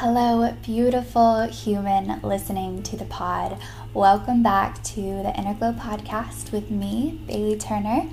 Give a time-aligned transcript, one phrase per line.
[0.00, 3.58] Hello, beautiful human listening to the pod.
[3.92, 8.08] Welcome back to the Inner Glow podcast with me, Bailey Turner.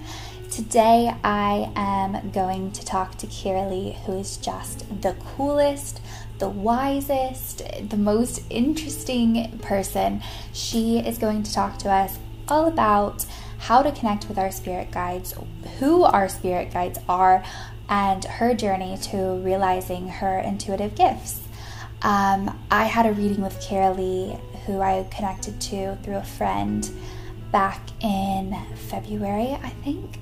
[0.50, 6.02] Today, I am going to talk to Kirileigh, who is just the coolest,
[6.40, 10.24] the wisest, the most interesting person.
[10.54, 12.17] She is going to talk to us
[12.47, 13.28] all about
[13.60, 15.36] how to connect with our spirit guides,
[15.78, 17.44] who our spirit guides are,
[17.88, 21.45] and her journey to realizing her intuitive gifts.
[22.05, 24.38] Um, I had a reading with Kirileigh,
[24.68, 26.88] who I connected to through a friend
[27.52, 30.20] back in February, I think,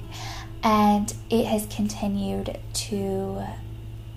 [0.64, 3.44] and it has continued to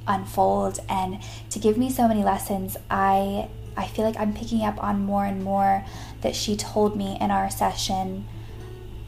[0.06, 1.18] unfold and
[1.50, 2.76] to give me so many lessons.
[2.88, 5.84] I I feel like I'm picking up on more and more
[6.20, 8.28] that she told me in our session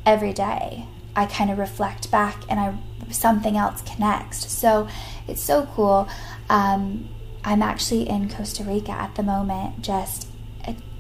[0.05, 0.84] every day.
[1.15, 2.77] I kind of reflect back and I
[3.12, 4.51] something else connects.
[4.51, 4.89] So
[5.29, 6.09] it's so cool.
[6.51, 7.09] Um,
[7.44, 10.28] I'm actually in Costa Rica at the moment, just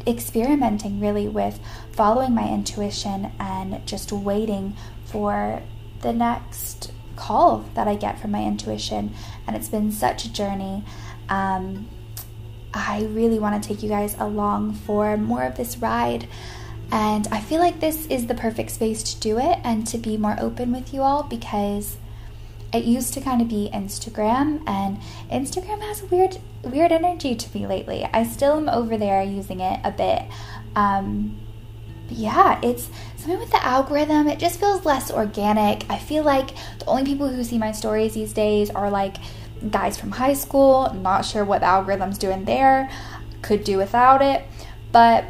[0.06, 1.60] experimenting really with
[1.92, 5.62] following my intuition and just waiting for
[6.00, 9.14] the next call that I get from my intuition.
[9.46, 10.84] And it's been such a journey.
[11.28, 11.88] Um,
[12.72, 16.28] I really want to take you guys along for more of this ride.
[16.90, 20.16] And I feel like this is the perfect space to do it and to be
[20.16, 21.98] more open with you all because
[22.72, 24.98] it used to kind of be Instagram and
[25.30, 28.06] Instagram has a weird weird energy to me lately.
[28.12, 30.22] I still am over there using it a bit.
[30.76, 31.38] Um,
[32.08, 34.28] but yeah, it's something with the algorithm.
[34.28, 35.88] It just feels less organic.
[35.90, 39.16] I feel like the only people who see my stories these days are like
[39.70, 40.92] guys from high school.
[40.94, 42.90] Not sure what the algorithm's doing there.
[43.42, 44.44] Could do without it.
[44.90, 45.26] But,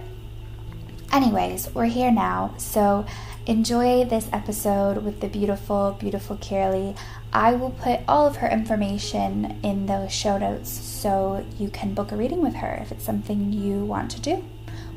[1.13, 2.55] anyways, we're here now.
[2.59, 3.07] So,
[3.49, 6.95] enjoy this episode with the beautiful, beautiful Kirileigh.
[7.33, 12.13] I will put all of her information in those show notes so you can book
[12.13, 14.45] a reading with her if it's something you want to do,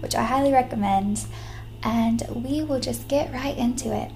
[0.01, 1.25] which I highly recommend.
[1.83, 4.11] And we will just get right into it.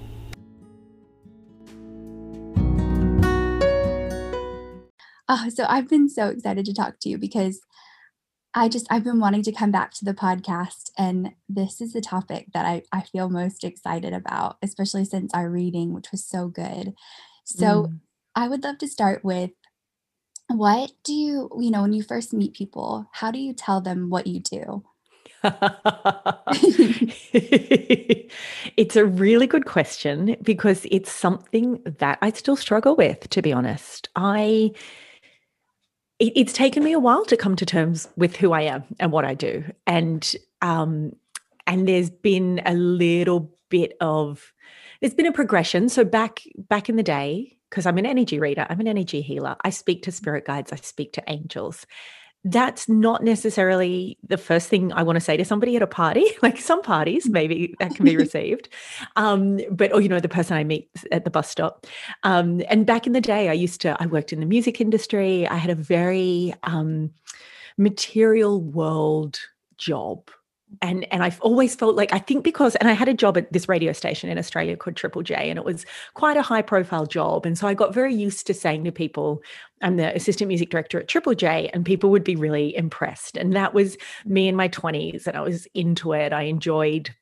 [5.28, 7.60] Oh, so I've been so excited to talk to you because
[8.56, 12.00] I just I've been wanting to come back to the podcast and this is the
[12.00, 16.48] topic that I, I feel most excited about, especially since our reading, which was so
[16.48, 16.94] good.
[17.44, 18.00] So mm.
[18.34, 19.50] I would love to start with
[20.48, 24.08] what do you, you know, when you first meet people, how do you tell them
[24.08, 24.84] what you do?
[28.76, 33.52] it's a really good question because it's something that I still struggle with, to be
[33.52, 34.08] honest.
[34.16, 34.72] I
[36.18, 39.12] it, it's taken me a while to come to terms with who I am and
[39.12, 41.14] what I do, and um,
[41.66, 44.52] and there's been a little bit of
[45.00, 45.88] there's been a progression.
[45.88, 49.56] So back back in the day, because I'm an energy reader, I'm an energy healer.
[49.62, 51.86] I speak to spirit guides, I speak to angels.
[52.44, 56.24] That's not necessarily the first thing I want to say to somebody at a party.
[56.42, 58.68] Like some parties, maybe that can be received.
[59.16, 61.86] Um, but, or, you know, the person I meet at the bus stop.
[62.22, 65.46] Um, and back in the day, I used to, I worked in the music industry.
[65.48, 67.10] I had a very um,
[67.78, 69.40] material world
[69.76, 70.30] job
[70.82, 73.52] and and I've always felt like I think because and I had a job at
[73.52, 77.06] this radio station in Australia called Triple J and it was quite a high profile
[77.06, 77.46] job.
[77.46, 79.42] And so I got very used to saying to people
[79.82, 83.36] I'm the assistant music director at Triple J and people would be really impressed.
[83.36, 86.32] And that was me in my 20s and I was into it.
[86.32, 87.14] I enjoyed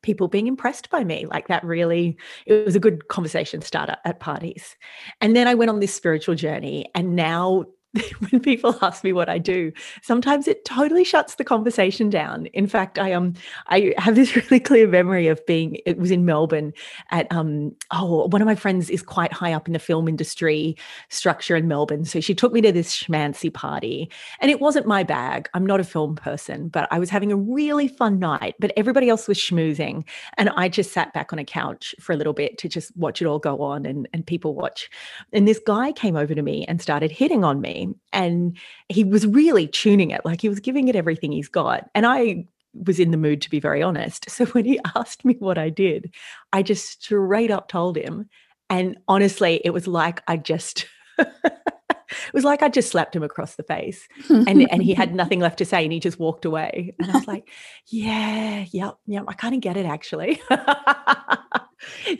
[0.00, 1.26] people being impressed by me.
[1.26, 2.16] Like that really
[2.46, 4.76] it was a good conversation starter at parties.
[5.20, 7.66] And then I went on this spiritual journey and now
[8.30, 9.70] when people ask me what I do,
[10.00, 12.46] sometimes it totally shuts the conversation down.
[12.46, 13.34] In fact, I um
[13.66, 16.72] I have this really clear memory of being it was in Melbourne
[17.10, 20.76] at um oh one of my friends is quite high up in the film industry
[21.10, 22.04] structure in Melbourne.
[22.04, 24.10] So she took me to this schmancy party
[24.40, 25.50] and it wasn't my bag.
[25.52, 29.10] I'm not a film person, but I was having a really fun night, but everybody
[29.10, 30.04] else was schmoozing
[30.38, 33.20] and I just sat back on a couch for a little bit to just watch
[33.20, 34.88] it all go on and and people watch.
[35.34, 37.81] And this guy came over to me and started hitting on me
[38.12, 38.56] and
[38.88, 41.88] he was really tuning it, like he was giving it everything he's got.
[41.94, 44.30] And I was in the mood to be very honest.
[44.30, 46.14] So when he asked me what I did,
[46.52, 48.28] I just straight up told him.
[48.70, 50.86] And honestly, it was like I just
[51.18, 55.40] it was like I just slapped him across the face and, and he had nothing
[55.40, 56.94] left to say and he just walked away.
[56.98, 57.48] And I was like,
[57.86, 60.40] yeah, yep, yep, I kind of get it actually.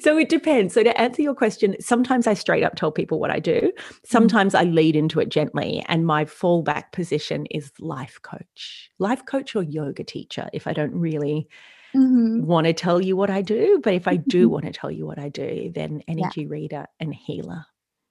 [0.00, 0.74] So it depends.
[0.74, 3.72] So to answer your question, sometimes I straight up tell people what I do.
[4.04, 5.84] Sometimes I lead into it gently.
[5.88, 10.94] And my fallback position is life coach, life coach or yoga teacher if I don't
[10.94, 11.48] really
[11.94, 12.46] Mm-hmm.
[12.46, 13.78] want to tell you what I do.
[13.84, 16.48] But if I do want to tell you what I do, then energy yeah.
[16.48, 17.66] reader and healer.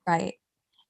[0.08, 0.36] Right.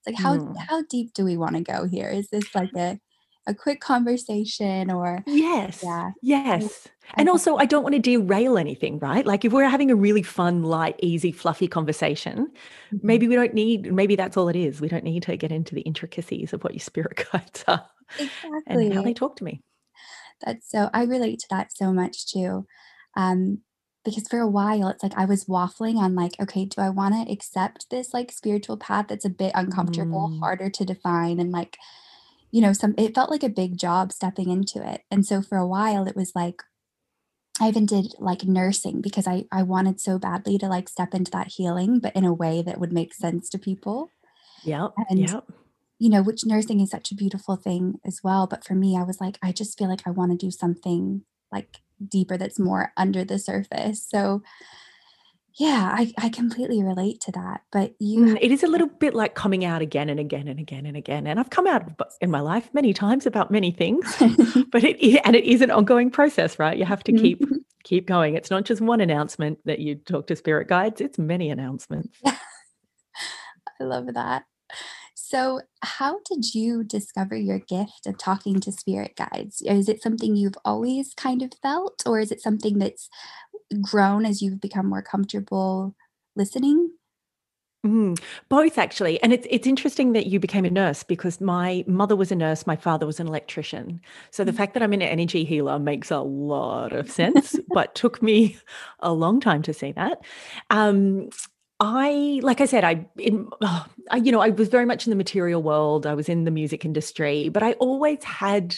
[0.04, 0.54] It's like how mm.
[0.68, 2.10] how deep do we want to go here?
[2.10, 3.00] Is this like a
[3.46, 8.98] a quick conversation or yes yeah yes and also i don't want to derail anything
[9.00, 13.06] right like if we're having a really fun light easy fluffy conversation mm-hmm.
[13.06, 15.74] maybe we don't need maybe that's all it is we don't need to get into
[15.74, 17.84] the intricacies of what your spirit guides are
[18.18, 18.86] exactly.
[18.86, 19.60] and how they talk to me
[20.40, 22.64] that's so i relate to that so much too
[23.16, 23.58] um
[24.04, 27.14] because for a while it's like I was waffling on like, okay, do I want
[27.14, 30.40] to accept this like spiritual path that's a bit uncomfortable, mm.
[30.40, 31.78] harder to define, and like,
[32.52, 35.02] you know, some it felt like a big job stepping into it.
[35.10, 36.62] And so for a while it was like
[37.60, 41.30] I even did like nursing because I I wanted so badly to like step into
[41.32, 44.10] that healing, but in a way that would make sense to people.
[44.64, 44.88] Yeah.
[45.08, 45.44] And yep.
[45.98, 48.46] you know, which nursing is such a beautiful thing as well.
[48.46, 51.22] But for me, I was like, I just feel like I want to do something
[51.50, 54.06] like deeper that's more under the surface.
[54.08, 54.42] So
[55.56, 57.62] yeah, I, I completely relate to that.
[57.70, 60.58] But you, mm, it is a little bit like coming out again and again and
[60.58, 61.26] again and again.
[61.26, 61.84] And I've come out
[62.20, 64.16] in my life many times about many things,
[64.70, 66.76] but it and it is an ongoing process, right?
[66.76, 67.56] You have to keep mm-hmm.
[67.84, 68.34] keep going.
[68.34, 72.18] It's not just one announcement that you talk to spirit guides; it's many announcements.
[72.26, 74.44] I love that.
[75.14, 79.62] So, how did you discover your gift of talking to spirit guides?
[79.62, 83.08] Is it something you've always kind of felt, or is it something that's
[83.80, 85.94] grown as you've become more comfortable
[86.36, 86.90] listening?
[87.84, 88.16] Mm,
[88.48, 92.30] both actually, and it's it's interesting that you became a nurse because my mother was
[92.30, 94.00] a nurse, my father was an electrician.
[94.30, 94.56] So the mm.
[94.56, 98.56] fact that I'm an energy healer makes a lot of sense, but took me
[99.00, 100.20] a long time to see that.
[100.70, 101.30] Um,
[101.80, 105.10] I, like I said, I, in, oh, I, you know, I was very much in
[105.10, 106.06] the material world.
[106.06, 108.76] I was in the music industry, but I always had,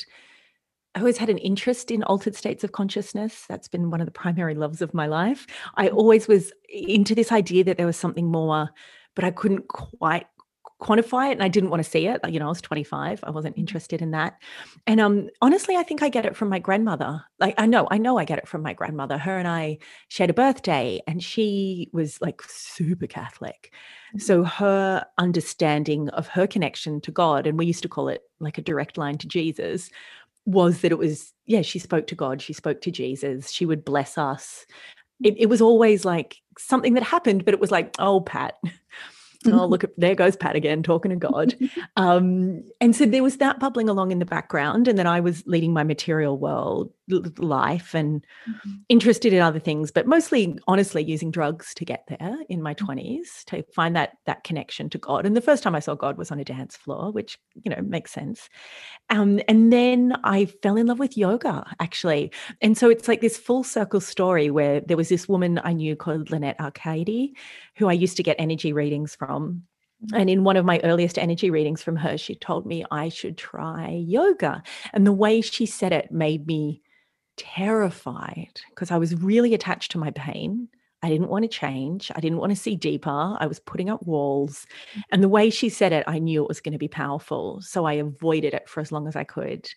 [0.95, 3.45] I always had an interest in altered states of consciousness.
[3.49, 5.47] That's been one of the primary loves of my life.
[5.77, 5.95] I mm.
[5.95, 8.71] always was into this idea that there was something more,
[9.15, 10.27] but I couldn't quite
[10.81, 12.21] quantify it and I didn't want to see it.
[12.29, 13.21] You know, I was 25.
[13.23, 13.61] I wasn't mm-hmm.
[13.61, 14.41] interested in that.
[14.87, 17.25] And um honestly, I think I get it from my grandmother.
[17.39, 19.17] Like I know, I know I get it from my grandmother.
[19.17, 23.73] Her and I shared a birthday and she was like super Catholic.
[24.19, 28.59] So her understanding of her connection to God, and we used to call it like
[28.59, 29.91] a direct line to Jesus,
[30.47, 33.85] was that it was, yeah, she spoke to God, she spoke to Jesus, she would
[33.85, 34.67] bless us.
[35.23, 38.57] It, it was always like something that happened, but it was like, oh, Pat,
[39.47, 41.57] oh look there goes pat again talking to god.
[41.97, 45.43] Um, and so there was that bubbling along in the background and then i was
[45.47, 48.71] leading my material world life and mm-hmm.
[48.89, 52.97] interested in other things but mostly honestly using drugs to get there in my 20s
[52.97, 53.57] mm-hmm.
[53.57, 56.31] to find that that connection to god and the first time i saw god was
[56.31, 58.49] on a dance floor which you know makes sense
[59.11, 63.37] um, and then i fell in love with yoga actually and so it's like this
[63.37, 67.35] full circle story where there was this woman i knew called lynette arcady
[67.77, 69.63] who i used to get energy readings from
[70.05, 70.21] Mm-hmm.
[70.21, 73.39] And in one of my earliest energy readings from her, she told me I should
[73.39, 74.63] try yoga.
[74.93, 76.83] And the way she said it made me
[77.37, 80.69] terrified because I was really attached to my pain.
[81.05, 82.11] I didn't want to change.
[82.15, 83.37] I didn't want to see deeper.
[83.39, 84.67] I was putting up walls.
[84.97, 85.03] Mm.
[85.13, 87.61] And the way she said it, I knew it was going to be powerful.
[87.61, 89.69] So I avoided it for as long as I could.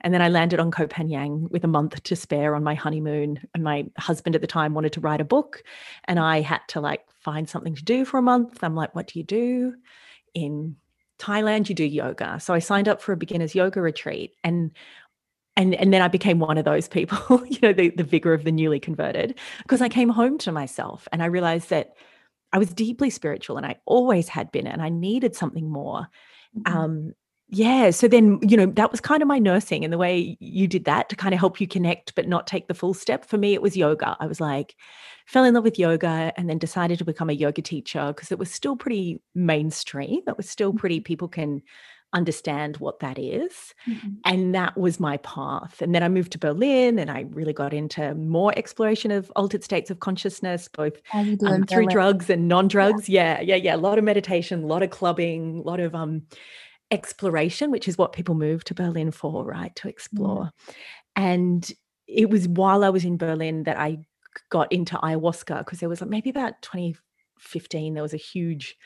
[0.00, 3.46] And then I landed on Koh Phangan with a month to spare on my honeymoon.
[3.52, 5.62] And my husband at the time wanted to write a book.
[6.04, 8.64] And I had to like find something to do for a month.
[8.64, 9.74] I'm like, what do you do?
[10.32, 10.76] In
[11.18, 12.40] Thailand, you do yoga.
[12.40, 14.32] So I signed up for a beginner's yoga retreat.
[14.42, 14.70] And
[15.56, 18.44] and and then I became one of those people, you know, the, the vigor of
[18.44, 21.94] the newly converted, because I came home to myself and I realized that
[22.52, 26.08] I was deeply spiritual and I always had been, and I needed something more.
[26.56, 26.76] Mm-hmm.
[26.76, 27.12] Um,
[27.52, 27.90] yeah.
[27.90, 30.84] So then, you know, that was kind of my nursing and the way you did
[30.84, 33.24] that to kind of help you connect, but not take the full step.
[33.24, 34.16] For me, it was yoga.
[34.20, 34.76] I was like,
[35.26, 38.38] fell in love with yoga and then decided to become a yoga teacher because it
[38.38, 40.20] was still pretty mainstream.
[40.28, 41.04] It was still pretty, mm-hmm.
[41.04, 41.62] people can
[42.12, 43.74] understand what that is.
[43.86, 44.08] Mm-hmm.
[44.24, 45.80] And that was my path.
[45.80, 49.62] And then I moved to Berlin and I really got into more exploration of altered
[49.62, 53.08] states of consciousness, both um, through drugs and non drugs.
[53.08, 53.40] Yeah.
[53.40, 53.76] yeah, yeah, yeah.
[53.76, 56.22] A lot of meditation, a lot of clubbing, a lot of um,
[56.90, 59.74] exploration, which is what people move to Berlin for, right?
[59.76, 60.44] To explore.
[60.44, 60.72] Mm-hmm.
[61.16, 61.72] And
[62.06, 63.98] it was while I was in Berlin that I
[64.48, 68.76] got into ayahuasca because there was like maybe about 2015, there was a huge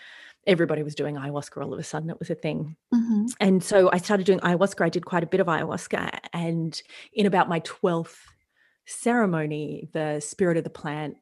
[0.46, 3.26] everybody was doing ayahuasca all of a sudden it was a thing mm-hmm.
[3.40, 6.82] and so i started doing ayahuasca i did quite a bit of ayahuasca and
[7.12, 8.16] in about my 12th
[8.86, 11.16] ceremony the spirit of the plant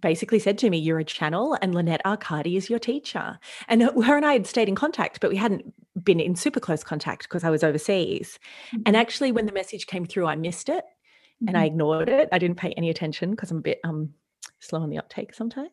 [0.00, 3.38] basically said to me you're a channel and lynette Arcadi is your teacher
[3.68, 5.72] and her and i had stayed in contact but we hadn't
[6.02, 8.38] been in super close contact because i was overseas
[8.68, 8.82] mm-hmm.
[8.86, 11.48] and actually when the message came through i missed it mm-hmm.
[11.48, 11.74] and i mm-hmm.
[11.74, 14.12] ignored it i didn't pay any attention because i'm a bit um
[14.60, 15.70] slow on the uptake sometimes.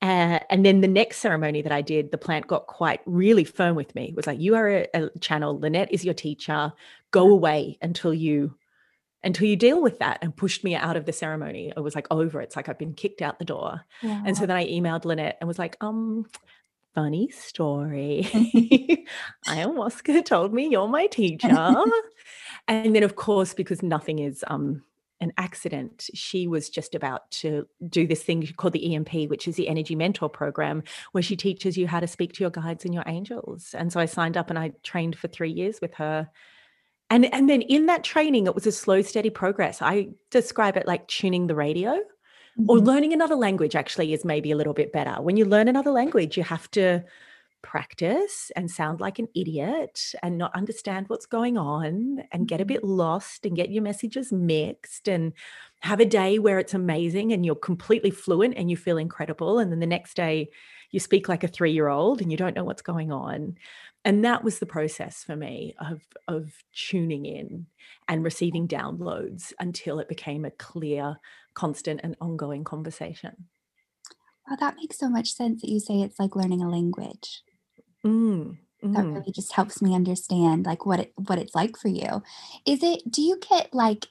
[0.00, 3.76] Uh, and then the next ceremony that I did, the plant got quite really firm
[3.76, 4.06] with me.
[4.06, 5.58] It was like, you are a, a channel.
[5.58, 6.72] Lynette is your teacher.
[7.10, 8.54] Go away until you
[9.24, 11.72] until you deal with that and pushed me out of the ceremony.
[11.76, 12.40] It was like over.
[12.40, 13.84] It's like I've been kicked out the door.
[14.26, 16.26] And so then I emailed Lynette and was like, um,
[16.94, 18.28] funny story.
[19.46, 21.48] Ayahuasca told me you're my teacher.
[22.68, 24.82] and then of course, because nothing is um
[25.22, 26.10] an accident.
[26.12, 29.94] She was just about to do this thing called the EMP, which is the Energy
[29.94, 33.72] Mentor Program, where she teaches you how to speak to your guides and your angels.
[33.72, 36.28] And so I signed up and I trained for three years with her.
[37.08, 39.80] And, and then in that training, it was a slow, steady progress.
[39.80, 42.68] I describe it like tuning the radio mm-hmm.
[42.68, 45.22] or learning another language, actually, is maybe a little bit better.
[45.22, 47.04] When you learn another language, you have to
[47.62, 52.64] practice and sound like an idiot and not understand what's going on and get a
[52.64, 52.74] mm-hmm.
[52.74, 55.32] bit lost and get your messages mixed and
[55.80, 59.72] have a day where it's amazing and you're completely fluent and you feel incredible and
[59.72, 60.50] then the next day
[60.90, 63.56] you speak like a 3-year-old and you don't know what's going on
[64.04, 67.66] and that was the process for me of of tuning in
[68.08, 71.16] and receiving downloads until it became a clear
[71.54, 73.48] constant and ongoing conversation
[74.48, 77.42] Wow, that makes so much sense that you say it's like learning a language.
[78.04, 78.58] Mm,
[78.94, 79.16] That mm.
[79.16, 82.22] really just helps me understand like what it what it's like for you.
[82.66, 84.06] Is it do you get like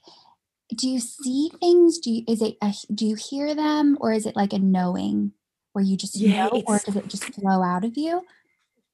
[0.75, 1.99] do you see things?
[1.99, 5.33] Do you is it a, do you hear them or is it like a knowing
[5.73, 8.27] where you just Yeah, know or does it just flow out of you?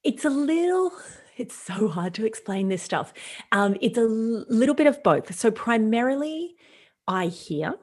[0.04, 0.92] it's a little
[1.36, 3.12] it's so hard to explain this stuff.
[3.52, 5.32] Um, it's a little bit of both.
[5.34, 6.56] So primarily
[7.06, 7.74] I hear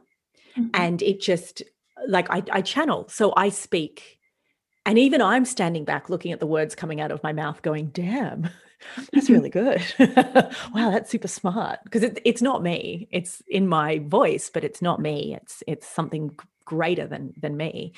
[0.55, 0.75] Mhm.
[0.75, 1.63] and it just
[2.07, 3.07] like I, I channel.
[3.09, 4.19] So I speak
[4.85, 7.87] and even I'm standing back looking at the words coming out of my mouth going,
[7.87, 8.49] damn,
[9.13, 9.83] that's really good.
[9.99, 11.79] wow, that's super smart.
[11.83, 13.07] Because it, it's not me.
[13.11, 15.35] It's in my voice, but it's not me.
[15.41, 17.93] It's it's something greater than than me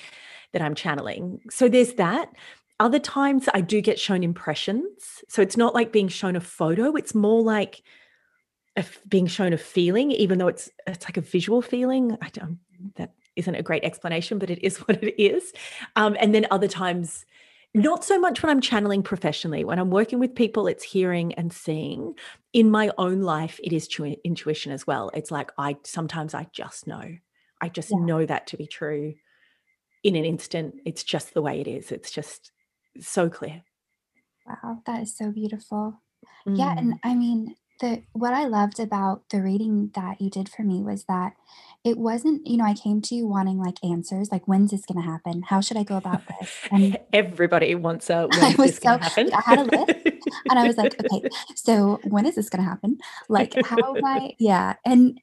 [0.53, 1.41] that I'm channeling.
[1.50, 2.29] So there's that.
[2.79, 5.24] Other times I do get shown impressions.
[5.27, 6.96] So it's not like being shown a photo.
[6.96, 7.82] It's more like
[9.10, 12.17] being shown a feeling, even though it's it's like a visual feeling.
[12.22, 12.60] I don't
[12.96, 15.53] that isn't a great explanation, but it is what it is.
[15.96, 17.25] Um, and then other times,
[17.74, 19.63] not so much when I'm channeling professionally.
[19.63, 22.15] When I'm working with people, it's hearing and seeing.
[22.53, 25.12] In my own life, it is tui- intuition as well.
[25.13, 27.17] It's like I sometimes I just know.
[27.62, 28.00] I just Yeah.
[28.00, 29.15] know that to be true
[30.03, 30.75] in an instant.
[30.86, 31.91] It's just the way it is.
[31.91, 32.51] It's just
[33.00, 33.63] so clear.
[34.46, 36.01] Wow, that is so beautiful.
[36.46, 37.00] Yeah, and Mm.
[37.03, 41.05] I mean, the what I loved about the reading that you did for me was
[41.05, 41.34] that
[41.84, 45.01] it wasn't, you know, I came to you wanting like answers, like when's this going
[45.01, 45.43] to happen?
[45.43, 46.67] How should I go about this?
[46.72, 49.31] And Everybody wants a I was this so happen?
[49.34, 50.05] I had a list
[50.50, 52.98] and I was like, okay, so when is this going to happen?
[53.29, 54.34] Like how am I?
[54.39, 54.74] Yeah.
[54.86, 55.19] And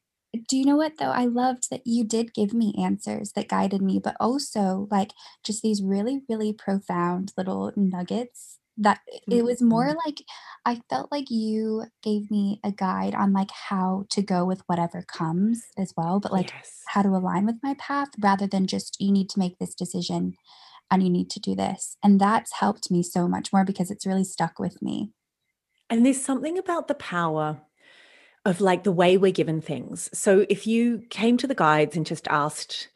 [0.49, 1.11] do you know what though?
[1.11, 5.13] I loved that you did give me answers that guided me, but also like
[5.45, 9.01] just these really, really profound little nuggets that
[9.31, 9.97] it was more Mhm.
[10.05, 10.23] like
[10.65, 15.03] I felt like you gave me a guide on like how to go with whatever
[15.03, 16.91] comes as well, but like Yes.
[16.91, 20.35] how to align with my path rather than just you need to make this decision
[20.91, 21.97] and you need to do this.
[22.03, 25.13] And that's helped me so much more because it's really stuck with me.
[25.91, 27.61] And there's something about the power
[28.45, 30.11] of like the way we're given things.
[30.19, 32.91] So if you came to the guides and just asked,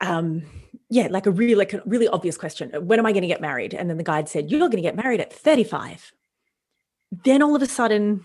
[0.00, 0.42] um,
[0.90, 3.28] yeah, like a really like a really obvious question, "Uh, when am I going to
[3.28, 3.74] get married?
[3.74, 6.12] And then the guide said, You're going to get married at 35.
[7.24, 8.24] Then all of a sudden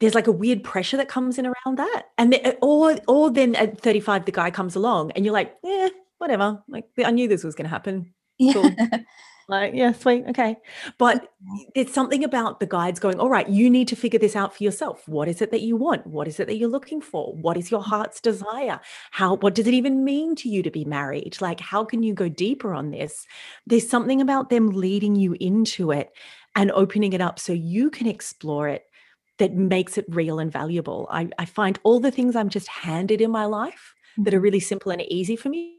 [0.00, 2.04] there's like a weird pressure that comes in around that.
[2.16, 5.88] And the, or or then at 35 the guy comes along and you're like, yeah,
[6.18, 6.62] whatever.
[6.68, 8.14] Like I knew this was going to happen.
[8.38, 8.52] Yeah.
[8.52, 8.70] Cool.
[9.50, 10.26] Like, yeah, sweet.
[10.28, 10.56] Okay.
[10.98, 11.26] But
[11.74, 14.62] there's something about the guides going, all right, you need to figure this out for
[14.62, 15.08] yourself.
[15.08, 16.06] What is it that you want?
[16.06, 17.32] What is it that you're looking for?
[17.34, 18.78] What is your heart's desire?
[19.10, 21.38] How, what does it even mean to you to be married?
[21.40, 23.26] Like, how can you go deeper on this?
[23.66, 26.10] There's something about them leading you into it
[26.54, 28.84] and opening it up so you can explore it
[29.38, 31.06] that makes it real and valuable.
[31.10, 34.42] I, I find all the things I'm just handed in my life that are Mhm.
[34.42, 35.78] really simple and easy for me.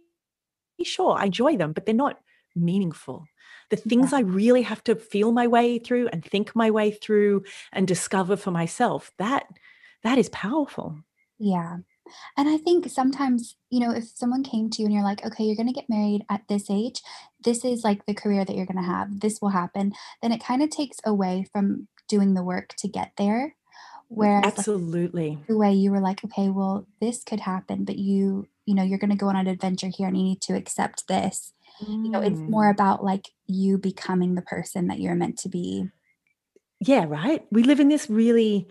[0.83, 2.19] Sure, I enjoy them, but they're not
[2.55, 3.25] meaningful
[3.69, 4.19] the things Yeah.
[4.19, 8.35] I really have to feel my way through and think my way through and discover
[8.35, 9.47] for myself, that
[10.03, 10.97] that is powerful.
[11.37, 11.77] Yeah.
[12.35, 15.43] And I think sometimes, you know, if someone came to you and you're like, okay,
[15.43, 17.01] you're going to get married at this age,
[17.43, 20.43] this is like the career that you're going to have, this will happen, then it
[20.43, 23.55] kind of takes away from doing the work to get there.
[24.07, 25.37] Whereas like Absolutely.
[25.47, 28.97] the way you were like, okay, well, this could happen, but you, you know, you're
[28.97, 31.53] going to go on an adventure here and you need to accept this.
[31.87, 32.73] You know, it's more Mm.
[32.73, 35.89] about like you becoming the person that you're meant to be.
[36.79, 37.45] Yeah, right.
[37.51, 38.67] We live in this really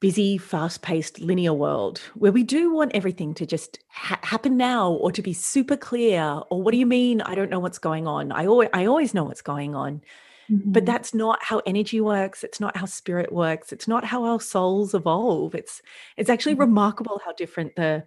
[0.00, 4.92] busy, fast paced, linear world where we do want everything to just ha- happen now
[4.92, 6.40] or to be super clear.
[6.50, 7.20] Or what do you mean?
[7.22, 8.30] I don't know what's going on.
[8.32, 10.02] I always, I always know what's going on.
[10.50, 10.72] Mm-hmm.
[10.72, 12.44] But that's not how energy works.
[12.44, 13.72] It's not how spirit works.
[13.72, 15.54] It's not how our souls evolve.
[15.54, 15.80] It's
[16.16, 16.62] it's actually mm-hmm.
[16.62, 18.04] remarkable how different the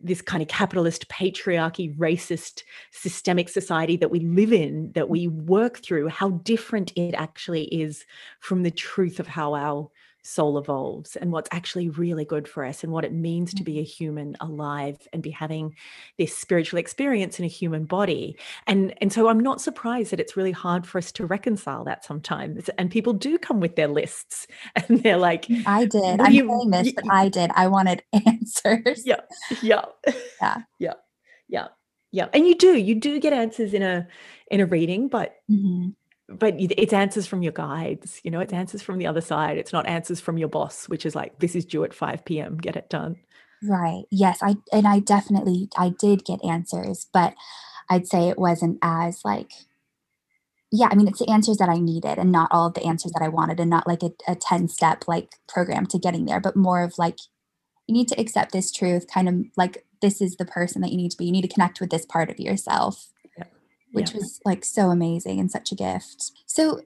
[0.00, 2.62] this kind of capitalist patriarchy racist
[2.92, 8.04] systemic society that we live in that we work through how different it actually is
[8.40, 9.90] from the truth of how our
[10.26, 13.78] soul evolves and what's actually really good for us and what it means to be
[13.78, 14.04] a mm-hmm.
[14.04, 15.74] human alive and be having
[16.18, 18.36] this spiritual experience in a human body.
[18.66, 22.04] And and so i'm not surprised that it's really hard for us to reconcile that
[22.04, 22.68] sometimes.
[22.70, 26.20] And people do come with their lists and they're like i did.
[26.20, 27.50] I'm you, saying this but i did.
[27.54, 29.06] I wanted answers.
[29.06, 29.20] Yeah
[29.62, 29.84] yeah
[30.40, 30.58] yeah.
[30.78, 30.94] yeah
[31.48, 31.68] yeah
[32.12, 32.28] yeah.
[32.32, 34.08] And you do you do get answers in a
[34.50, 35.90] in a reading but mm-hmm
[36.28, 39.58] but it's answers from your guides you know it's answers from the other side.
[39.58, 42.56] It's not answers from your boss which is like this is due at 5 p.m
[42.58, 43.16] get it done.
[43.62, 44.04] Right.
[44.10, 47.34] Yes i and i definitely i did get answers but
[47.88, 49.50] i'd say it wasn't as like
[50.72, 53.12] yeah i mean it's the answers that i needed and not all of the answers
[53.12, 56.40] that i wanted and not like a, a 10 step like program to getting there
[56.40, 57.18] but more of like
[57.86, 60.96] you need to accept this truth kind of like this is the person that you
[60.96, 61.26] need to be.
[61.26, 63.08] You need to connect with this part of yourself
[63.92, 64.18] which yeah.
[64.18, 66.32] was like so amazing and such a gift.
[66.46, 66.82] So,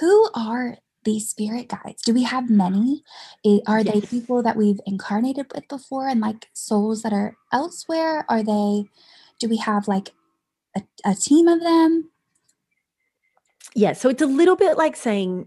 [0.00, 2.02] who are these spirit guides?
[2.02, 3.02] Do we have many?
[3.66, 3.94] Are yes.
[3.94, 8.24] they people that we've incarnated with before and like souls that are elsewhere?
[8.28, 8.88] Are they,
[9.38, 10.12] do we have like
[10.74, 12.10] a, a team of them?
[13.74, 15.46] Yeah, so it's a little bit like saying,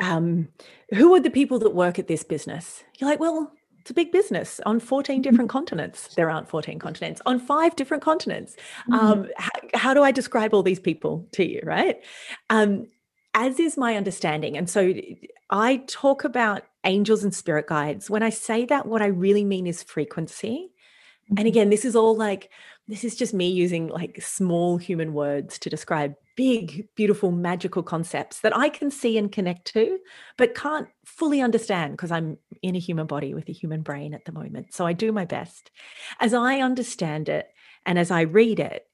[0.00, 0.48] um,
[0.92, 2.82] who are the people that work at this business?
[2.98, 3.52] You're like, well,
[3.84, 5.22] it's a big business on 14 mm-hmm.
[5.22, 6.14] different continents.
[6.14, 8.56] There aren't 14 continents, on five different continents.
[8.90, 8.94] Mm-hmm.
[8.94, 12.00] Um, how, how, do I describe all these people to you, right?
[12.48, 12.86] Um,
[13.34, 14.56] as is my understanding.
[14.56, 14.94] And so
[15.50, 18.08] I talk about angels and spirit guides.
[18.08, 20.70] When I say that, what I really mean is frequency.
[21.26, 21.34] Mm-hmm.
[21.40, 22.48] And again, this is all like,
[22.88, 28.40] this is just me using like small human words to describe big, beautiful, magical concepts
[28.40, 29.98] that I can see and connect to,
[30.36, 34.24] but can't fully understand because I'm in a human body with a human brain at
[34.24, 34.74] the moment.
[34.74, 35.70] So I do my best.
[36.20, 37.48] As I understand it
[37.86, 38.86] and as I read it,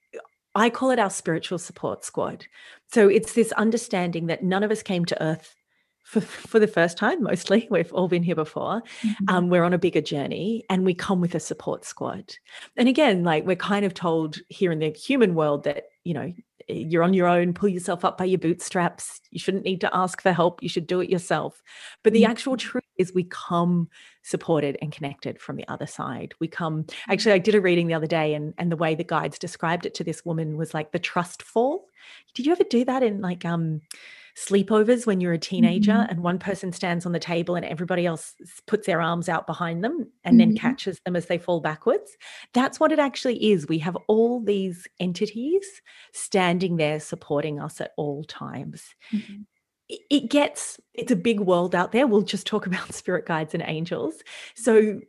[0.54, 2.46] I call it our spiritual support squad.
[2.92, 5.54] So it's this understanding that none of us came to Earth
[6.02, 7.68] for, for the first time, mostly.
[7.70, 8.82] We've all been here before.
[9.02, 9.24] Mm-hmm.
[9.28, 12.34] Um, we're on a bigger journey and we come with a support squad.
[12.76, 16.32] And again, like we're kind of told here in the human world that, you know,
[16.72, 19.20] you're on your own, pull yourself up by your bootstraps.
[19.30, 20.62] You shouldn't need to ask for help.
[20.62, 21.62] You should do it yourself.
[22.02, 22.68] But the actual mm-hmm.
[22.68, 23.88] truth is, we come
[24.22, 26.34] supported and connected from the other side.
[26.40, 29.04] We come, actually, I did a reading the other day, and, and the way the
[29.04, 31.86] guides described it to this woman was like the trust fall.
[32.34, 33.82] Did you ever do that in like, um,
[34.40, 36.10] sleepovers when you're a teenager mm-hmm.
[36.10, 38.34] and one person stands on the table and everybody else
[38.66, 40.50] puts their arms out behind them and mm-hmm.
[40.50, 42.16] then catches them as they fall backwards.
[42.54, 43.68] That's what it actually is.
[43.68, 48.94] We have all these entities standing there supporting us at all times.
[49.12, 49.42] Mm-hmm.
[49.88, 52.06] It gets, it's a big world out there.
[52.06, 54.22] We'll just talk about spirit guides and angels.
[54.54, 55.00] So,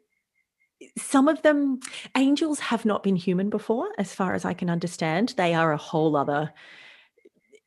[0.97, 1.79] some of them,
[2.17, 5.35] angels have not been human before, as far as I can understand.
[5.37, 6.51] They are a whole other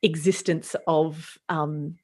[0.05, 1.95] existence of um,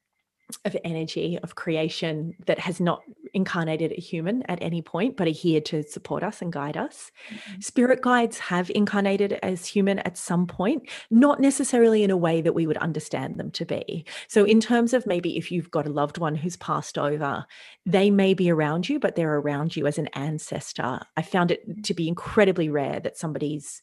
[0.66, 3.02] of energy of creation that has not
[3.34, 7.12] incarnated a human at any point but are here to support us and guide us.
[7.30, 7.62] Mm-hmm.
[7.62, 12.54] spirit guides have incarnated as human at some point not necessarily in a way that
[12.54, 14.06] we would understand them to be.
[14.28, 17.46] So in terms of maybe if you've got a loved one who's passed over
[17.86, 21.00] they may be around you but they're around you as an ancestor.
[21.16, 23.82] I found it to be incredibly rare that somebody's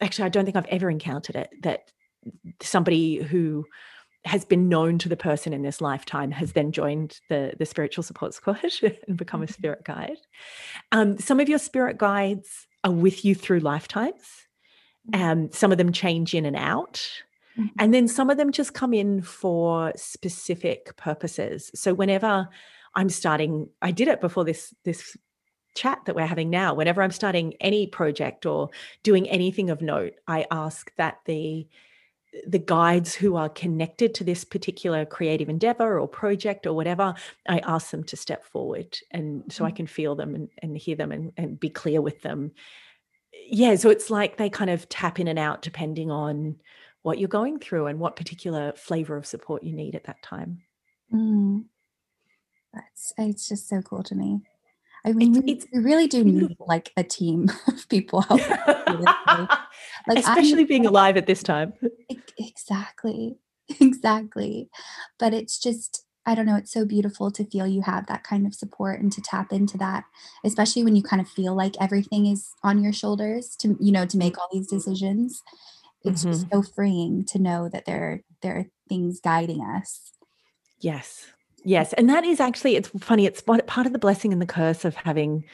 [0.00, 1.92] actually i don't think i've ever encountered it that
[2.60, 3.64] somebody who
[4.24, 8.02] has been known to the person in this lifetime has then joined the the spiritual
[8.02, 8.58] support squad
[9.08, 9.52] and become a mm-hmm.
[9.52, 10.18] spirit guide.
[10.92, 14.22] Um, some of your spirit guides are with you through lifetimes.
[15.10, 15.22] Mm-hmm.
[15.22, 17.06] Um, some of them change in and out.
[17.58, 17.66] Mm-hmm.
[17.78, 21.70] And then some of them just come in for specific purposes.
[21.74, 22.48] So whenever
[22.94, 25.16] I'm starting, I did it before this this
[25.74, 26.72] chat that we're having now.
[26.74, 28.70] Whenever I'm starting any project or
[29.02, 31.66] doing anything of note, I ask that the
[32.46, 37.14] the guides who are connected to this particular creative endeavor or project or whatever,
[37.48, 39.76] I ask them to step forward and so I mm.
[39.76, 42.52] can feel them and, and hear them and, and be clear with them.
[43.46, 46.56] Yeah, so it's like they kind of tap in and out depending on
[47.02, 50.62] what you're going through and what particular flavor of support you need at that time.
[51.12, 51.64] Mm.
[52.72, 54.40] That's it's just so cool to me.
[55.04, 60.62] I mean, it's, we, we really do need like a team of people like especially
[60.62, 61.72] I'm, being alive at this time.
[62.38, 63.36] Exactly.
[63.80, 64.68] Exactly.
[65.18, 68.46] But it's just I don't know, it's so beautiful to feel you have that kind
[68.46, 70.04] of support and to tap into that,
[70.44, 74.06] especially when you kind of feel like everything is on your shoulders to, you know,
[74.06, 75.42] to make all these decisions.
[76.02, 76.32] It's mm-hmm.
[76.32, 80.12] just so freeing to know that there, there are things guiding us.
[80.80, 81.26] Yes.
[81.64, 81.92] Yes.
[81.94, 84.94] And that is actually, it's funny, it's part of the blessing and the curse of
[84.94, 85.44] having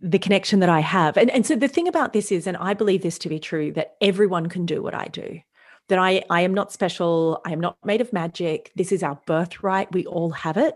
[0.00, 1.16] the connection that I have.
[1.16, 3.72] And, and so the thing about this is, and I believe this to be true,
[3.72, 5.40] that everyone can do what I do
[5.88, 7.40] that I, I am not special.
[7.44, 8.72] I am not made of magic.
[8.74, 9.92] This is our birthright.
[9.92, 10.74] We all have it.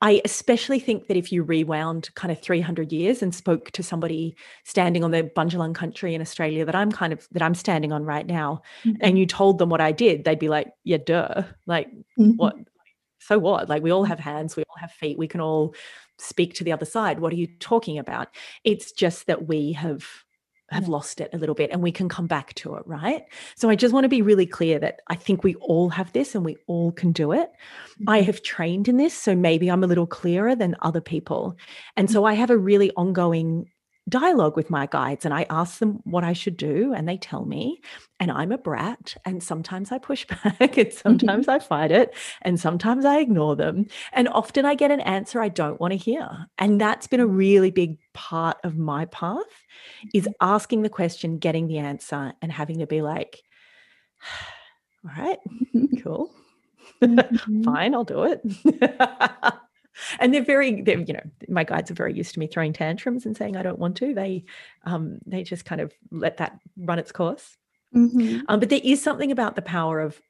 [0.00, 4.36] I especially think that if you rewound kind of 300 years and spoke to somebody
[4.64, 8.04] standing on the Bundjalung country in Australia that I'm kind of that I'm standing on
[8.04, 8.98] right now, mm-hmm.
[9.00, 11.42] and you told them what I did, they'd be like, "Yeah, duh.
[11.66, 11.88] Like,
[12.18, 12.32] mm-hmm.
[12.32, 12.56] what?
[13.26, 13.68] So what?
[13.68, 14.56] Like, we all have hands.
[14.56, 15.18] We all have feet.
[15.18, 15.74] We can all
[16.18, 17.20] speak to the other side.
[17.20, 18.28] What are you talking about?
[18.64, 20.06] It's just that we have
[20.70, 23.24] have lost it a little bit and we can come back to it, right?
[23.54, 26.34] So I just want to be really clear that I think we all have this
[26.34, 27.50] and we all can do it.
[27.50, 28.08] Mm-hmm.
[28.08, 31.56] I have trained in this, so maybe I'm a little clearer than other people.
[31.96, 33.70] And so I have a really ongoing
[34.08, 37.46] dialogue with my guides and I ask them what I should do and they tell
[37.46, 37.80] me
[38.20, 40.98] and I'm a brat and sometimes I push back and mm-hmm.
[40.98, 45.40] sometimes I fight it and sometimes I ignore them and often I get an answer
[45.40, 49.42] I don't want to hear and that's been a really big part of my path
[50.12, 50.32] is mm-hmm.
[50.40, 53.42] asking the question getting the answer and having to be like
[55.04, 55.38] all right
[56.02, 56.30] cool
[57.02, 57.62] mm-hmm.
[57.62, 59.54] fine I'll do it
[60.18, 63.26] and they're very they're, you know my guides are very used to me throwing tantrums
[63.26, 64.14] and saying i don't want to.
[64.14, 64.44] They
[64.84, 67.56] um they just kind of let that run its course.
[67.94, 68.40] Mm-hmm.
[68.48, 70.20] um, but there is something about the power of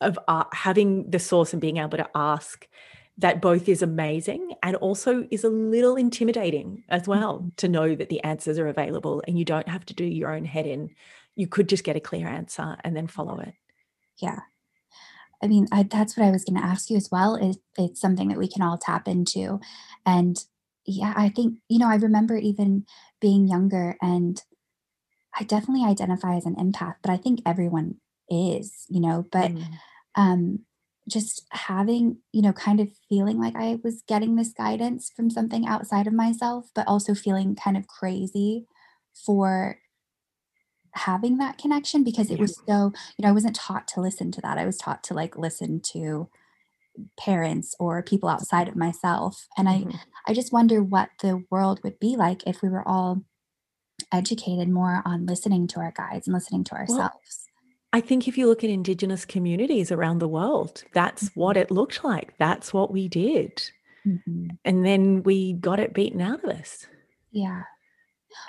[0.00, 2.68] of uh, having the source and being able to ask
[3.16, 7.48] that both is amazing and also is a little intimidating as well mm-hmm.
[7.56, 10.44] to know that the answers are available and you don't have to do your own
[10.44, 10.90] head in.
[11.34, 13.54] You could just get a clear answer and then follow it.
[14.18, 14.40] Yeah
[15.42, 17.36] I mean, I, that's what I was going to ask you as well.
[17.36, 19.60] Is it's something that we can all tap into,
[20.04, 20.36] and
[20.84, 22.84] yeah, I think you know I remember even
[23.20, 24.42] being younger, and
[25.38, 27.96] I definitely identify as an empath, but I think everyone
[28.28, 29.26] is, you know.
[29.30, 29.64] But mm.
[30.16, 30.60] um,
[31.08, 35.66] just having you know, kind of feeling like I was getting this guidance from something
[35.66, 38.66] outside of myself, but also feeling kind of crazy
[39.24, 39.78] for
[40.98, 44.40] having that connection because it was so you know i wasn't taught to listen to
[44.40, 46.28] that i was taught to like listen to
[47.18, 49.90] parents or people outside of myself and mm-hmm.
[50.26, 53.22] i i just wonder what the world would be like if we were all
[54.12, 57.44] educated more on listening to our guides and listening to ourselves well,
[57.90, 61.62] I think if you look at Indigenous communities around the world, that's what mm-hmm.
[61.62, 62.34] it looked like.
[62.36, 63.62] That's what we did.
[64.06, 64.48] Mm-hmm.
[64.62, 66.86] And then we got it beaten out of us.
[67.32, 67.62] Yeah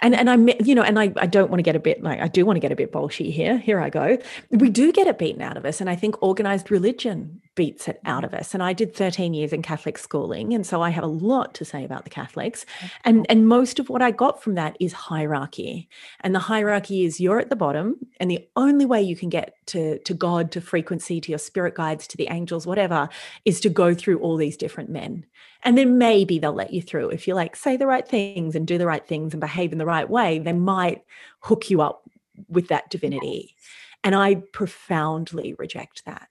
[0.01, 2.19] and and I'm you know and I, I don't want to get a bit like
[2.19, 3.57] I do want to get a bit bolshy here.
[3.57, 4.17] Here I go.
[4.51, 7.99] We do get it beaten out of us and I think organized religion beats it
[8.05, 8.39] out of mm-hmm.
[8.39, 8.53] us.
[8.53, 11.65] And I did 13 years in Catholic schooling and so I have a lot to
[11.65, 12.65] say about the Catholics.
[12.65, 12.87] Mm-hmm.
[13.03, 15.89] And and most of what I got from that is hierarchy.
[16.21, 19.55] And the hierarchy is you're at the bottom and the only way you can get
[19.67, 23.09] to to God to frequency to your spirit guides to the angels whatever
[23.43, 25.25] is to go through all these different men.
[25.63, 27.09] And then maybe they'll let you through.
[27.09, 29.79] If you like say the right things and do the right things and behave in
[29.79, 31.03] the right way, they might
[31.41, 32.09] hook you up
[32.47, 33.57] with that divinity.
[34.01, 36.29] And I profoundly reject that.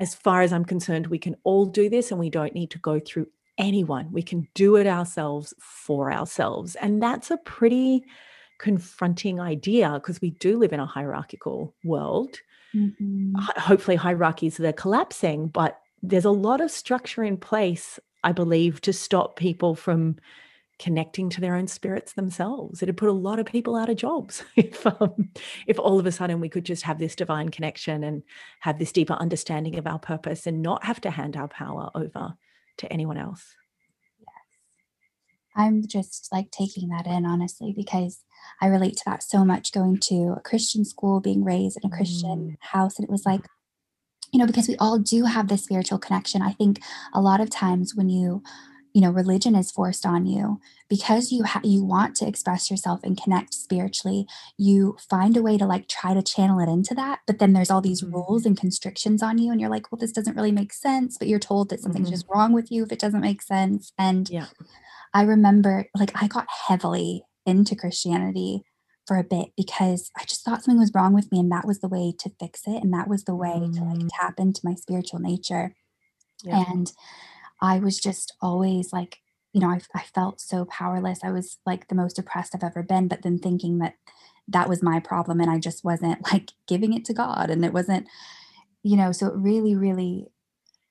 [0.00, 2.78] As far as I'm concerned, we can all do this and we don't need to
[2.78, 3.26] go through
[3.58, 4.12] anyone.
[4.12, 6.74] We can do it ourselves for ourselves.
[6.76, 8.04] And that's a pretty
[8.58, 12.38] confronting idea because we do live in a hierarchical world.
[12.74, 13.34] Mm-hmm.
[13.58, 18.92] Hopefully, hierarchies are collapsing, but there's a lot of structure in place I believe, to
[18.92, 20.16] stop people from
[20.78, 22.82] connecting to their own spirits themselves.
[22.82, 25.30] It'd put a lot of people out of jobs if um,
[25.66, 28.22] if all of a sudden we could just have this divine connection and
[28.60, 32.34] have this deeper understanding of our purpose and not have to hand our power over
[32.78, 33.54] to anyone else.
[34.18, 34.28] Yes.
[35.56, 38.24] I'm just like taking that in honestly because
[38.60, 41.96] I relate to that so much going to a Christian school, being raised in a
[41.96, 42.56] Christian mm.
[42.60, 43.42] house and it was like
[44.32, 46.80] you know because we all do have this spiritual connection i think
[47.12, 48.42] a lot of times when you
[48.94, 53.00] you know religion is forced on you because you ha- you want to express yourself
[53.02, 54.26] and connect spiritually
[54.58, 57.70] you find a way to like try to channel it into that but then there's
[57.70, 58.14] all these mm-hmm.
[58.14, 61.28] rules and constrictions on you and you're like well this doesn't really make sense but
[61.28, 62.14] you're told that something's mm-hmm.
[62.14, 64.46] just wrong with you if it doesn't make sense and yeah
[65.14, 68.62] i remember like i got heavily into christianity
[69.06, 71.80] for a bit because I just thought something was wrong with me and that was
[71.80, 73.74] the way to fix it and that was the way mm.
[73.74, 74.08] to like mm.
[74.12, 75.74] tap into my spiritual nature.
[76.44, 76.64] Yeah.
[76.68, 76.92] And
[77.62, 79.20] I was just always like,
[79.52, 81.20] you know, I, I felt so powerless.
[81.22, 83.94] I was like the most depressed I've ever been, but then thinking that
[84.48, 87.72] that was my problem and I just wasn't like giving it to God and it
[87.72, 88.08] wasn't,
[88.82, 90.26] you know, so it really, really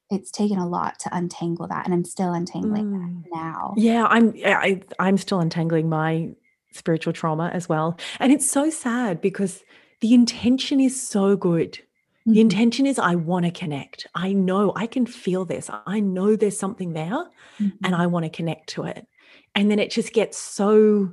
[0.10, 3.24] it's taken a lot to untangle that and i'm still untangling mm.
[3.32, 6.32] now yeah i'm I, i'm still untangling my
[6.74, 9.64] spiritual trauma as well and it's so sad because
[10.02, 11.80] the intention is so good
[12.26, 12.42] the mm-hmm.
[12.42, 14.06] intention is I want to connect.
[14.14, 15.70] I know I can feel this.
[15.86, 17.26] I know there's something there
[17.60, 17.70] mm-hmm.
[17.84, 19.08] and I want to connect to it.
[19.56, 21.12] And then it just gets so,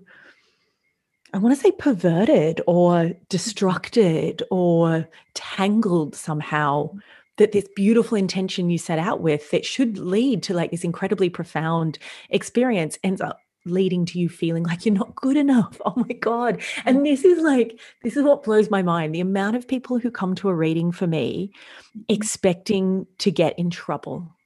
[1.32, 3.22] I want to say perverted or mm-hmm.
[3.30, 6.90] destructed or tangled somehow
[7.38, 11.30] that this beautiful intention you set out with that should lead to like this incredibly
[11.30, 11.98] profound
[12.30, 15.80] experience ends up leading to you feeling like you're not good enough.
[15.88, 16.60] Oh my God.
[16.84, 19.14] And this is like, this is what blows my mind.
[19.14, 22.00] The amount of people who come to a reading for me mm-hmm.
[22.08, 24.36] expecting to get in trouble,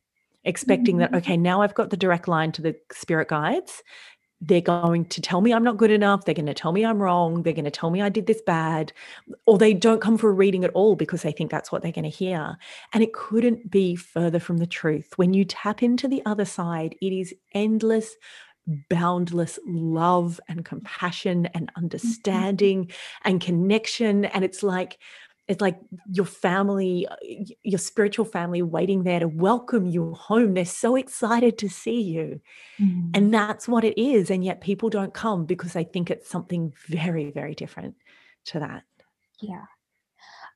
[0.45, 1.17] expecting that, mm-hmm.
[1.17, 3.83] okay, now I've got the direct line to the spirit guides.
[4.41, 6.25] They're going to tell me I'm not good enough.
[6.25, 7.43] They're going to tell me I'm wrong.
[7.43, 8.93] They're going to tell me I did this bad.
[9.47, 11.93] Or they don't come for a reading at all because they think that's what they're
[11.93, 12.57] going to hear.
[12.93, 15.13] And it couldn't be further from the truth.
[15.17, 18.17] When you tap into the other side, it is endless
[18.89, 21.85] boundless love and compassion and mm-hmm.
[21.85, 22.91] understanding
[23.25, 24.99] and connection and it's like
[25.49, 25.79] it's like
[26.13, 27.07] your family
[27.63, 32.41] your spiritual family waiting there to welcome you home they're so excited to see you
[32.81, 33.11] mm.
[33.15, 36.73] and that's what it is and yet people don't come because they think it's something
[36.87, 37.97] very very different
[38.45, 38.85] to that
[39.41, 39.65] yeah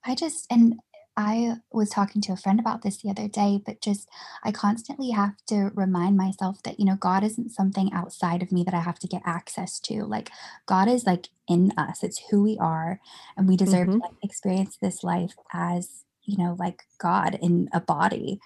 [0.05, 0.77] i just and
[1.17, 4.09] I was talking to a friend about this the other day, but just
[4.45, 8.63] I constantly have to remind myself that, you know, God isn't something outside of me
[8.65, 10.05] that I have to get access to.
[10.05, 10.31] Like,
[10.67, 13.01] God is like in us, it's who we are.
[13.37, 14.01] And we deserve mm-hmm.
[14.01, 18.39] to like, experience this life as, you know, like God in a body.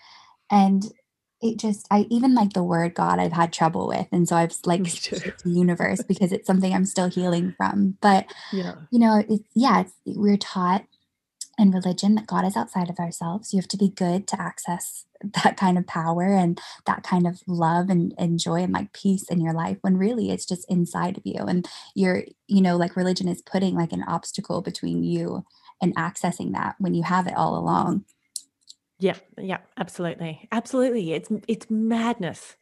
[0.48, 0.84] And
[1.42, 4.06] it just I even like the word God I've had trouble with.
[4.12, 7.96] And so I've like the universe because it's something I'm still healing from.
[8.00, 8.74] But yeah.
[8.90, 10.84] you know, it's yeah, it's, we're taught
[11.60, 13.52] in religion that God is outside of ourselves.
[13.52, 15.04] You have to be good to access
[15.44, 19.28] that kind of power and that kind of love and, and joy and like peace
[19.28, 21.44] in your life when really it's just inside of you.
[21.44, 25.44] And you're, you know, like religion is putting like an obstacle between you
[25.82, 28.04] and accessing that when you have it all along.
[28.98, 30.48] Yeah, yeah, absolutely.
[30.52, 31.12] Absolutely.
[31.12, 32.56] It's it's madness.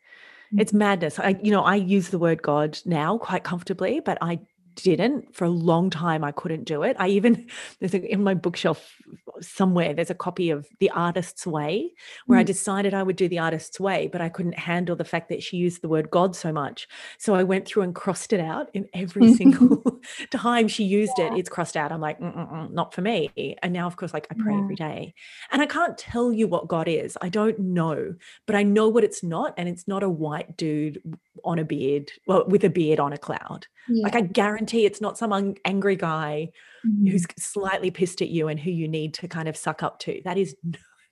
[0.57, 0.79] It's mm-hmm.
[0.79, 1.19] madness.
[1.19, 4.39] I, you know, I use the word God now quite comfortably, but I
[4.83, 6.97] didn't for a long time i couldn't do it.
[6.99, 7.47] I even
[7.81, 8.95] there's a, in my bookshelf
[9.41, 11.93] somewhere there's a copy of the artist's way
[12.27, 12.41] where mm.
[12.41, 15.43] i decided i would do the artist's way but i couldn't handle the fact that
[15.43, 16.89] she used the word god so much.
[17.19, 21.33] So i went through and crossed it out in every single time she used yeah.
[21.33, 21.93] it it's crossed out.
[21.93, 23.57] I'm like not for me.
[23.63, 24.61] And now of course like i pray yeah.
[24.61, 25.15] every day.
[25.53, 27.17] And i can't tell you what god is.
[27.21, 28.15] I don't know
[28.47, 31.01] but i know what it's not and it's not a white dude
[31.45, 34.03] on a beard well with a beard on a cloud yeah.
[34.03, 36.49] like i guarantee it's not some angry guy
[36.87, 37.11] mm-hmm.
[37.11, 40.21] who's slightly pissed at you and who you need to kind of suck up to
[40.25, 40.55] that is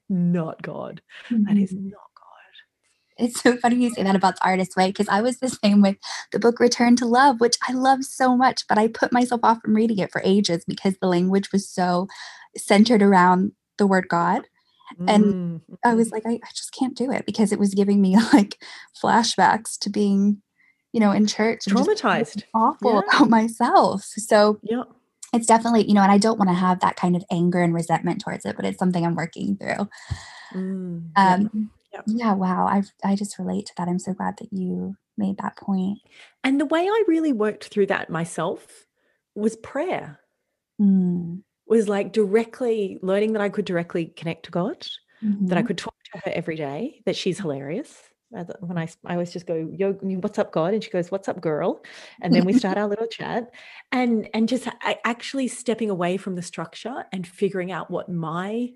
[0.09, 1.43] not god mm-hmm.
[1.43, 1.89] that is mm-hmm.
[1.89, 5.39] not god it's so funny you say that about the artist way because i was
[5.39, 5.97] the same with
[6.31, 9.59] the book return to love which i love so much but i put myself off
[9.63, 12.07] from reading it for ages because the language was so
[12.55, 14.47] centered around the word god
[15.07, 15.73] and mm-hmm.
[15.83, 18.63] I was like, I, I, just can't do it because it was giving me like
[19.01, 20.41] flashbacks to being,
[20.97, 23.01] you know, in church, traumatized, awful yeah.
[23.17, 24.03] about myself.
[24.03, 24.81] So yeah,
[25.31, 27.71] it's definitely, you know, and I don't want to have that kind of anger and
[27.71, 29.87] resentment towards it, but it's something I'm working through.
[30.55, 32.01] Mm, um, yeah.
[32.07, 32.65] yeah, wow.
[32.65, 33.87] I I just relate to that.
[33.87, 35.99] I'm so glad that you made that point.
[36.43, 38.87] And the way I really worked through that myself
[39.35, 40.19] was prayer.
[40.81, 44.87] Mm was like directly learning that I could directly connect to God,
[45.21, 45.47] mm-hmm.
[45.47, 45.67] that I mm-hmm.
[45.67, 48.01] could talk to her every day, that she's hilarious.
[48.29, 50.73] When I, I always just go, yo, what's up, God?
[50.73, 51.81] And she goes, what's up, girl?
[52.21, 53.51] And then we start our little chat
[53.91, 54.67] and, and just
[55.05, 58.69] actually stepping away from the structure and figuring out what my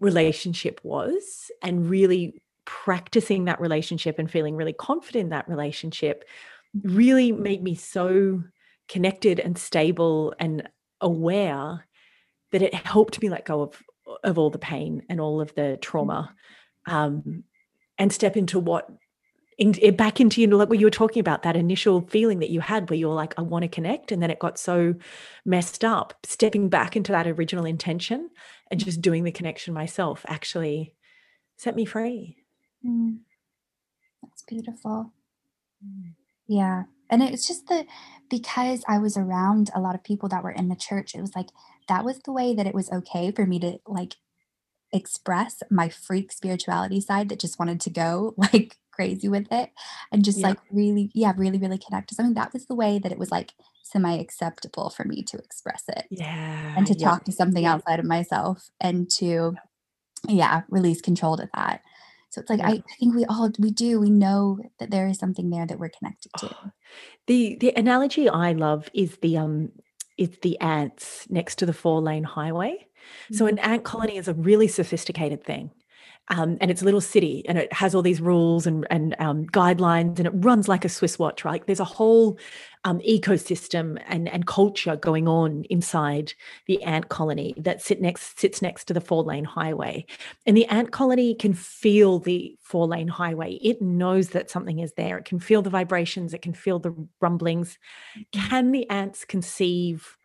[0.00, 6.24] relationship was and really practicing that relationship and feeling really confident in that relationship
[6.82, 8.42] really made me so
[8.88, 10.68] connected and stable and
[11.00, 11.86] aware
[12.52, 13.82] that it helped me let go of
[14.24, 16.34] of all the pain and all of the trauma
[16.86, 17.44] um,
[17.98, 18.88] and step into what
[19.58, 22.38] in, eh, back into you know like what you were talking about that initial feeling
[22.38, 24.58] that you had where you were like i want to connect and then it got
[24.58, 24.94] so
[25.44, 28.30] messed up stepping back into that original intention
[28.70, 30.94] and just doing the connection myself actually
[31.56, 32.36] set me free
[32.86, 33.18] mm.
[34.22, 35.12] that's beautiful
[35.84, 36.12] mm.
[36.46, 37.84] yeah and it's just the
[38.30, 41.34] because i was around a lot of people that were in the church it was
[41.34, 41.48] like
[41.88, 44.14] that was the way that it was okay for me to like
[44.92, 49.70] express my freak spirituality side that just wanted to go like crazy with it
[50.10, 50.48] and just yeah.
[50.48, 53.30] like really yeah really really connect to something that was the way that it was
[53.30, 53.52] like
[53.84, 57.08] semi acceptable for me to express it yeah and to yeah.
[57.08, 59.54] talk to something outside of myself and to
[60.26, 61.80] yeah release control to that
[62.30, 62.68] So it's like yeah.
[62.68, 65.78] I, I think we all we do we know that there is something there that
[65.78, 66.50] we're connected to.
[66.50, 66.70] Oh,
[67.26, 69.70] the the analogy I love is the um
[70.16, 72.87] it's the ants next to the four lane highway.
[73.24, 73.34] Mm-hmm.
[73.34, 75.70] So an ant colony is a really sophisticated thing
[76.30, 79.46] um, and it's a little city and it has all these rules and, and um,
[79.46, 81.66] guidelines and it runs like a Swiss watch, right?
[81.66, 82.38] There's a whole
[82.84, 86.34] um, ecosystem and, and culture going on inside
[86.66, 90.04] the ant colony that sit next sits next to the four lane highway.
[90.46, 93.54] And the ant colony can feel the four lane highway.
[93.54, 95.18] It knows that something is there.
[95.18, 96.34] It can feel the vibrations.
[96.34, 97.78] It can feel the rumblings.
[98.16, 98.48] Mm-hmm.
[98.48, 100.17] Can the ants conceive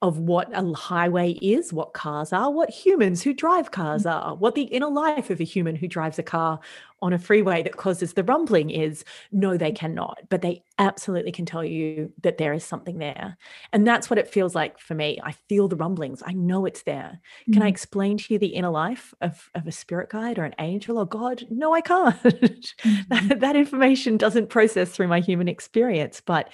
[0.00, 4.12] of what a highway is, what cars are, what humans who drive cars mm.
[4.12, 6.60] are, what the inner life of a human who drives a car
[7.02, 9.04] on a freeway that causes the rumbling is.
[9.32, 13.36] No, they cannot, but they absolutely can tell you that there is something there.
[13.72, 15.18] And that's what it feels like for me.
[15.24, 17.20] I feel the rumblings, I know it's there.
[17.42, 17.52] Mm-hmm.
[17.54, 17.70] Can I mm.
[17.70, 21.06] explain to you the inner life of, of a spirit guide or an angel or
[21.06, 21.44] God?
[21.50, 22.16] No, I can't.
[22.78, 23.28] Mm-hmm.
[23.28, 26.50] that, that information doesn't process through my human experience, but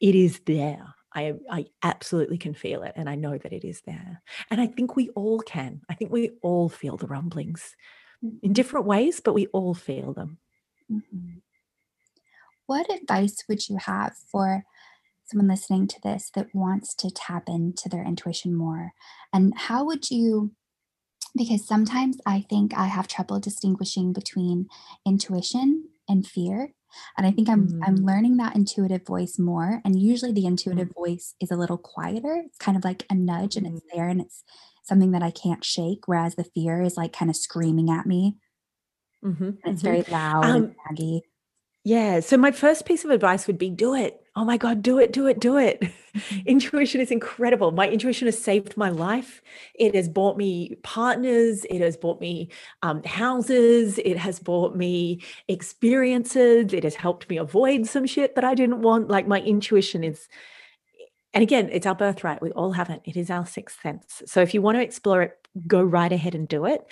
[0.00, 3.82] it is there I, I absolutely can feel it and I know that it is
[3.82, 4.22] there.
[4.50, 5.80] And I think we all can.
[5.88, 7.74] I think we all feel the rumblings
[8.22, 8.52] in mm-hmm.
[8.52, 10.38] different ways, but we all feel them.
[10.90, 11.38] Mm-hmm.
[12.66, 14.64] What advice would you have for
[15.24, 18.92] someone listening to this that wants to tap into their intuition more?
[19.32, 20.52] And how would you?
[21.36, 24.68] Because sometimes I think I have trouble distinguishing between
[25.06, 26.72] intuition and fear
[27.16, 27.80] and i think i'm mm.
[27.86, 30.94] i'm learning that intuitive voice more and usually the intuitive mm.
[30.94, 33.94] voice is a little quieter it's kind of like a nudge and it's mm.
[33.94, 34.42] there and it's
[34.82, 38.36] something that i can't shake whereas the fear is like kind of screaming at me
[39.24, 39.88] mm-hmm, it's mm-hmm.
[39.88, 41.20] very loud um, and naggy
[41.84, 42.20] yeah.
[42.20, 44.20] So my first piece of advice would be do it.
[44.36, 45.80] Oh my God, do it, do it, do it.
[45.80, 46.40] Mm-hmm.
[46.46, 47.72] intuition is incredible.
[47.72, 49.42] My intuition has saved my life.
[49.74, 51.64] It has bought me partners.
[51.68, 52.48] It has bought me
[52.82, 53.98] um, houses.
[53.98, 56.72] It has bought me experiences.
[56.72, 59.08] It has helped me avoid some shit that I didn't want.
[59.08, 60.28] Like my intuition is,
[61.32, 62.42] and again, it's our birthright.
[62.42, 63.02] We all have it.
[63.04, 64.22] It is our sixth sense.
[64.26, 66.84] So if you want to explore it, go right ahead and do it.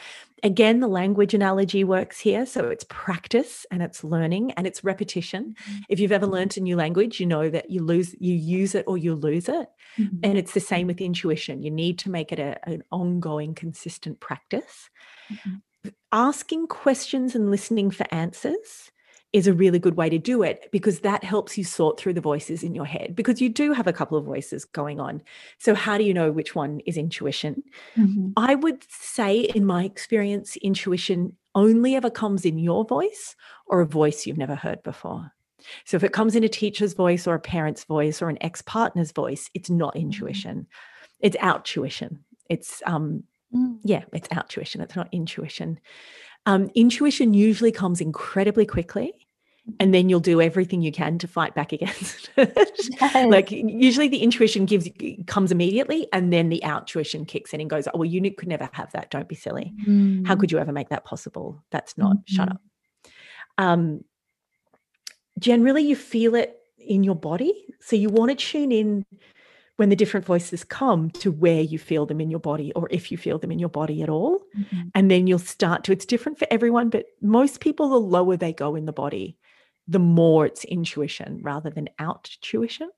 [0.44, 2.46] Again, the language analogy works here.
[2.46, 5.56] So it's practice and it's learning and it's repetition.
[5.60, 5.78] Mm-hmm.
[5.88, 8.84] If you've ever learned a new language, you know that you lose, you use it
[8.86, 9.68] or you lose it.
[9.98, 10.18] Mm-hmm.
[10.22, 11.62] And it's the same with intuition.
[11.62, 14.88] You need to make it a, an ongoing, consistent practice.
[15.32, 15.90] Mm-hmm.
[16.12, 18.92] Asking questions and listening for answers
[19.32, 22.20] is a really good way to do it because that helps you sort through the
[22.20, 25.22] voices in your head because you do have a couple of voices going on.
[25.58, 27.62] So, how do you know which one is intuition?
[27.96, 28.30] Mm-hmm.
[28.36, 33.36] I would say, in my experience, intuition only ever comes in your voice
[33.66, 35.30] or a voice you've never heard before.
[35.84, 38.62] So, if it comes in a teacher's voice or a parent's voice or an ex
[38.62, 40.06] partner's voice, it's not mm-hmm.
[40.06, 40.66] intuition,
[41.20, 42.18] it's outtuition.
[42.48, 43.78] It's, um, mm.
[43.84, 45.78] yeah, it's outtuition, it's not intuition.
[46.48, 49.12] Um, intuition usually comes incredibly quickly
[49.78, 52.54] and then you'll do everything you can to fight back against it.
[52.56, 53.28] Yes.
[53.28, 54.88] like usually the intuition gives
[55.26, 58.66] comes immediately and then the outtuition kicks in and goes, Oh, well, you could never
[58.72, 59.10] have that.
[59.10, 59.74] Don't be silly.
[59.86, 60.26] Mm.
[60.26, 61.62] How could you ever make that possible?
[61.70, 62.34] That's not mm-hmm.
[62.34, 62.62] shut up.
[63.58, 64.04] Um
[65.38, 67.52] generally you feel it in your body.
[67.82, 69.04] So you want to tune in
[69.78, 73.12] when the different voices come to where you feel them in your body or if
[73.12, 74.40] you feel them in your body at all.
[74.58, 74.88] Mm-hmm.
[74.92, 78.52] And then you'll start to, it's different for everyone, but most people, the lower they
[78.52, 79.38] go in the body,
[79.86, 82.88] the more it's intuition rather than outtuition.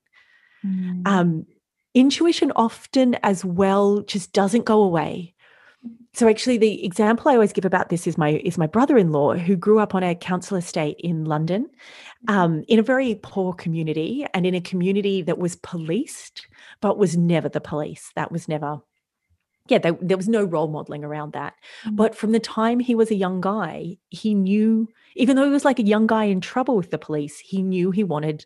[0.64, 1.06] Mm.
[1.06, 1.46] Um,
[1.92, 5.34] intuition often as well just doesn't go away
[6.12, 9.56] so actually the example i always give about this is my is my brother-in-law who
[9.56, 11.64] grew up on a council estate in london
[12.28, 12.34] mm-hmm.
[12.34, 16.46] um, in a very poor community and in a community that was policed
[16.80, 18.80] but was never the police that was never
[19.68, 21.96] yeah there, there was no role modeling around that mm-hmm.
[21.96, 25.64] but from the time he was a young guy he knew even though he was
[25.64, 28.44] like a young guy in trouble with the police he knew he wanted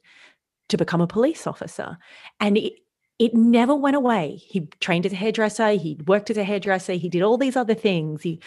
[0.69, 1.99] to become a police officer
[2.41, 2.75] and it,
[3.19, 4.37] it never went away.
[4.45, 7.75] He trained as a hairdresser, he worked as a hairdresser, he did all these other
[7.75, 8.23] things.
[8.23, 8.41] He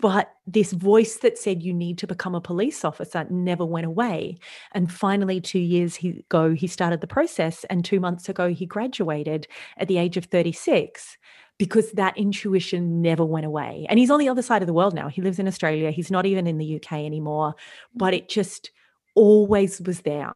[0.00, 4.38] but this voice that said you need to become a police officer never went away.
[4.72, 7.64] And finally, two years ago, he started the process.
[7.64, 9.46] And two months ago, he graduated
[9.76, 11.18] at the age of 36
[11.58, 13.84] because that intuition never went away.
[13.90, 15.08] And he's on the other side of the world now.
[15.08, 15.90] He lives in Australia.
[15.90, 17.54] He's not even in the UK anymore,
[17.94, 18.70] but it just
[19.14, 20.32] always was there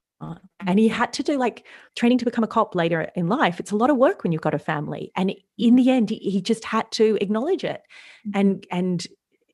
[0.67, 3.73] and he had to do like training to become a cop later in life it's
[3.73, 6.65] a lot of work when you've got a family and in the end he just
[6.65, 7.83] had to acknowledge it
[8.27, 8.41] mm-hmm.
[8.41, 9.07] and and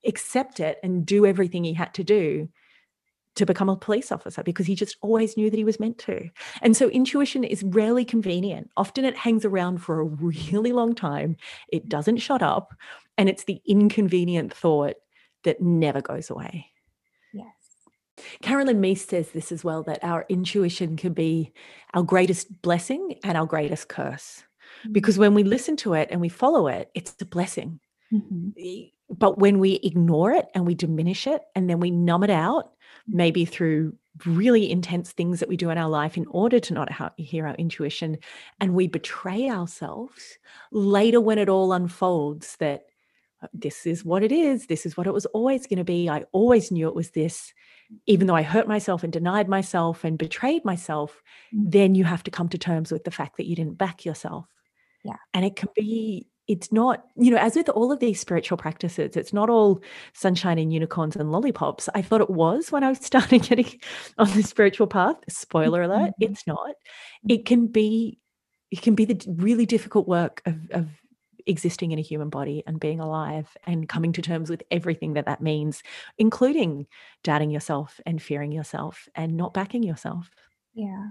[0.07, 2.49] accept it and do everything he had to do
[3.37, 6.29] to become a police officer because he just always knew that he was meant to.
[6.63, 8.71] And so intuition is rarely convenient.
[8.77, 11.37] Often it hangs around for a really long time.
[11.69, 12.75] It doesn't shut up.
[13.17, 14.97] And it's the inconvenient thought
[15.45, 16.67] that never goes away.
[18.43, 21.53] Caroline Myss says this as well that our intuition can be
[21.95, 24.43] our greatest blessing and our greatest curse.
[24.83, 24.93] Mm-hmm.
[24.93, 27.81] Because when we listen to it and we follow it, it's a blessing.
[28.13, 28.51] Mm-hmm.
[29.11, 32.73] But when we ignore it and we diminish it and then we numb it out,
[33.09, 33.95] maybe through
[34.27, 37.55] really intense things that we do in our life in order to not hear our
[37.55, 38.19] intuition,
[38.61, 40.39] and we betray ourselves
[40.73, 42.85] later when it all unfolds that
[43.53, 46.09] this is what it is, this is what it was always going to be.
[46.09, 47.53] I always knew it was this
[48.07, 51.23] even though I hurt myself and denied myself and betrayed myself,
[51.55, 51.71] mm.
[51.71, 54.47] then you have to come to terms with the fact that you didn't back yourself.
[55.05, 55.17] Yeah.
[55.35, 59.17] And it can be, it's not, you know, as with all of these spiritual practices,
[59.17, 59.83] it's not all
[60.13, 61.89] sunshine and unicorns and lollipops.
[61.95, 63.81] I thought it was when I was starting getting
[64.19, 65.17] on the spiritual path.
[65.29, 66.33] Spoiler alert, mm-hmm.
[66.33, 66.75] it's not.
[67.29, 68.19] It can be,
[68.71, 70.89] it can be the really difficult work of, of
[71.47, 75.27] existing in a human body and being alive and coming to terms with everything that
[75.27, 75.83] that means,
[76.19, 76.87] including
[77.23, 80.31] doubting yourself and fearing yourself and not backing yourself.
[80.75, 81.09] Yeah.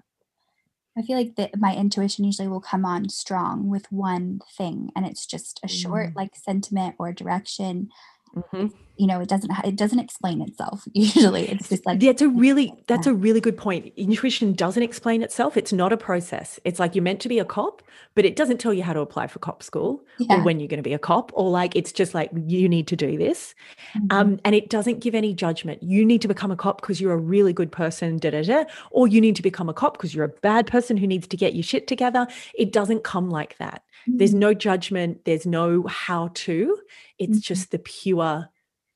[0.98, 5.06] I feel like that my intuition usually will come on strong with one thing and
[5.06, 6.16] it's just a short mm.
[6.16, 7.90] like sentiment or direction
[8.36, 8.68] Mm-hmm.
[8.98, 10.86] You know, it doesn't it doesn't explain itself.
[10.94, 13.94] Usually, it's just like that's a really that's a really good point.
[13.96, 15.56] Intuition doesn't explain itself.
[15.56, 16.60] It's not a process.
[16.66, 17.82] It's like you're meant to be a cop,
[18.14, 20.36] but it doesn't tell you how to apply for cop school yeah.
[20.36, 22.88] or when you're going to be a cop, or like it's just like you need
[22.88, 23.56] to do this,
[23.96, 24.08] mm-hmm.
[24.12, 25.82] um, and it doesn't give any judgment.
[25.82, 28.66] You need to become a cop because you're a really good person, da da da,
[28.92, 31.38] or you need to become a cop because you're a bad person who needs to
[31.38, 32.28] get your shit together.
[32.54, 33.82] It doesn't come like that.
[34.08, 34.18] Mm-hmm.
[34.18, 35.26] There's no judgment.
[35.26, 36.80] There's no how to
[37.20, 37.40] it's mm-hmm.
[37.40, 38.50] just the pure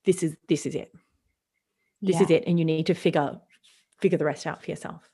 [0.06, 0.91] this is this is it
[2.01, 2.24] this yeah.
[2.24, 3.39] is it and you need to figure
[3.99, 5.10] figure the rest out for yourself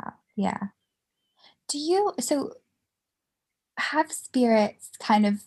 [0.00, 0.58] yeah yeah
[1.68, 2.54] do you so
[3.78, 5.44] have spirits kind of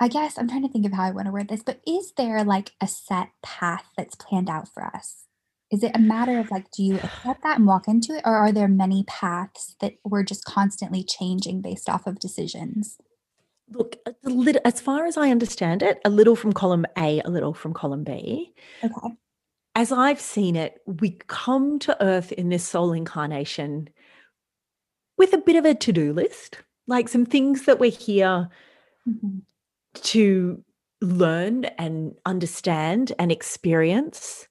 [0.00, 2.12] i guess i'm trying to think of how i want to word this but is
[2.16, 5.24] there like a set path that's planned out for us
[5.70, 8.36] is it a matter of like do you accept that and walk into it or
[8.36, 12.98] are there many paths that we're just constantly changing based off of decisions
[13.70, 17.54] Look, little, as far as I understand it, a little from column A, a little
[17.54, 18.52] from column B.
[18.82, 19.14] Okay.
[19.74, 23.88] As I've seen it, we come to Earth in this soul incarnation
[25.16, 28.48] with a bit of a to do list, like some things that we're here
[29.08, 29.38] mm-hmm.
[29.94, 30.62] to
[31.00, 34.46] learn and understand and experience.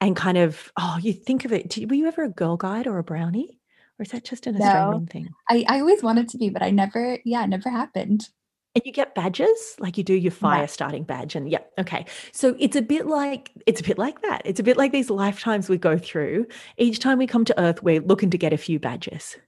[0.00, 1.76] And kind of, oh, you think of it.
[1.88, 3.58] Were you ever a girl guide or a brownie?
[3.98, 5.28] Or is that just an Australian no, thing?
[5.48, 8.28] I, I always wanted to be, but I never, yeah, it never happened.
[8.74, 10.66] And you get badges, like you do your fire yeah.
[10.66, 11.34] starting badge.
[11.34, 12.04] And yeah, okay.
[12.32, 14.42] So it's a bit like it's a bit like that.
[14.44, 16.46] It's a bit like these lifetimes we go through.
[16.76, 19.38] Each time we come to Earth, we're looking to get a few badges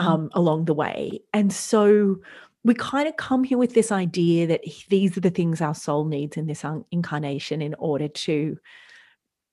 [0.00, 0.08] mm-hmm.
[0.08, 1.20] um, along the way.
[1.32, 2.16] And so
[2.64, 6.04] we kind of come here with this idea that these are the things our soul
[6.04, 8.58] needs in this incarnation in order to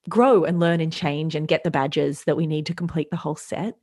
[0.09, 3.17] grow and learn and change and get the badges that we need to complete the
[3.17, 3.75] whole set.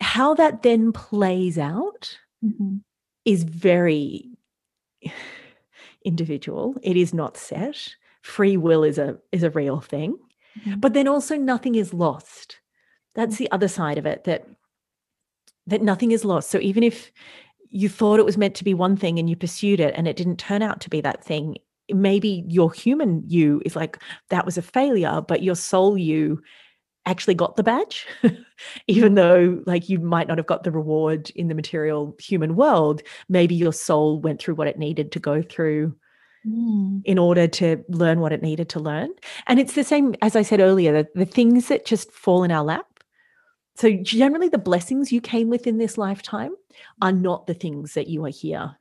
[0.00, 2.76] How that then plays out mm-hmm.
[3.24, 4.30] is very
[6.04, 6.76] individual.
[6.82, 7.94] It is not set.
[8.22, 10.16] Free will is a is a real thing.
[10.60, 10.80] Mm-hmm.
[10.80, 12.60] But then also nothing is lost.
[13.14, 14.46] That's the other side of it that
[15.66, 16.50] that nothing is lost.
[16.50, 17.10] So even if
[17.70, 20.16] you thought it was meant to be one thing and you pursued it and it
[20.16, 21.56] didn't turn out to be that thing,
[21.92, 23.98] maybe your human you is like
[24.30, 26.42] that was a failure, but your soul you
[27.06, 28.06] actually got the badge,
[28.86, 33.02] even though like you might not have got the reward in the material human world,
[33.28, 35.94] maybe your soul went through what it needed to go through
[36.46, 37.02] mm.
[37.04, 39.10] in order to learn what it needed to learn.
[39.46, 42.50] And it's the same, as I said earlier, the, the things that just fall in
[42.50, 42.86] our lap.
[43.76, 46.54] So generally the blessings you came with in this lifetime
[47.02, 48.76] are not the things that you are here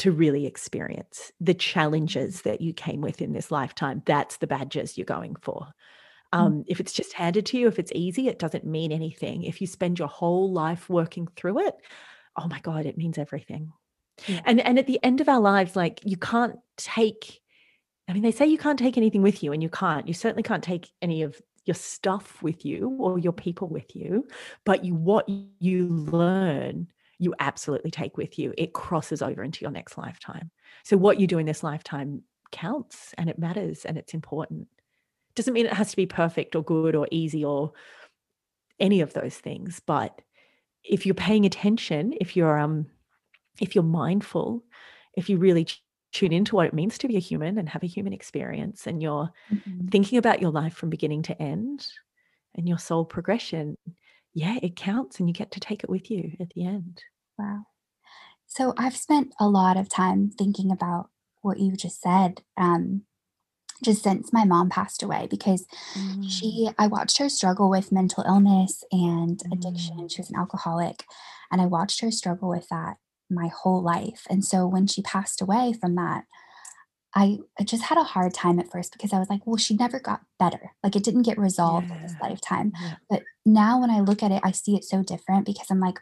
[0.00, 1.32] to really experience.
[1.40, 5.68] The challenges that you came with in this lifetime, that's the badges you're going for.
[6.34, 6.38] Mm.
[6.38, 9.44] Um, if it's just handed to you, if it's easy, it doesn't mean anything.
[9.44, 11.74] If you spend your whole life working through it,
[12.36, 13.72] oh my God, it means everything.
[14.26, 14.40] Yeah.
[14.44, 17.40] And and at the end of our lives, like you can't take,
[18.08, 20.06] I mean, they say you can't take anything with you, and you can't.
[20.06, 24.26] You certainly can't take any of your stuff with you or your people with you,
[24.64, 26.88] but you what you learn,
[27.20, 28.52] you absolutely take with you.
[28.56, 30.50] It crosses over into your next lifetime.
[30.84, 34.66] So what you do in this lifetime counts and it matters and it's important
[35.34, 37.72] doesn't mean it has to be perfect or good or easy or
[38.78, 40.20] any of those things but
[40.82, 42.86] if you're paying attention if you're um
[43.60, 44.64] if you're mindful
[45.14, 45.66] if you really
[46.12, 49.00] tune into what it means to be a human and have a human experience and
[49.00, 49.86] you're mm-hmm.
[49.88, 51.86] thinking about your life from beginning to end
[52.56, 53.76] and your soul progression
[54.34, 57.02] yeah it counts and you get to take it with you at the end
[57.40, 57.62] wow
[58.46, 61.08] so i've spent a lot of time thinking about
[61.42, 63.02] what you just said um
[63.82, 65.66] just since my mom passed away because
[65.96, 66.24] Mm.
[66.28, 69.96] she I watched her struggle with mental illness and addiction.
[70.00, 70.10] Mm.
[70.12, 71.04] She was an alcoholic
[71.50, 72.98] and I watched her struggle with that
[73.30, 74.26] my whole life.
[74.28, 76.24] And so when she passed away from that,
[77.14, 79.74] I, I just had a hard time at first because I was like, well, she
[79.74, 80.72] never got better.
[80.84, 82.72] Like it didn't get resolved in this lifetime.
[82.82, 82.94] Yeah.
[83.08, 86.00] But now when I look at it, I see it so different because I'm like,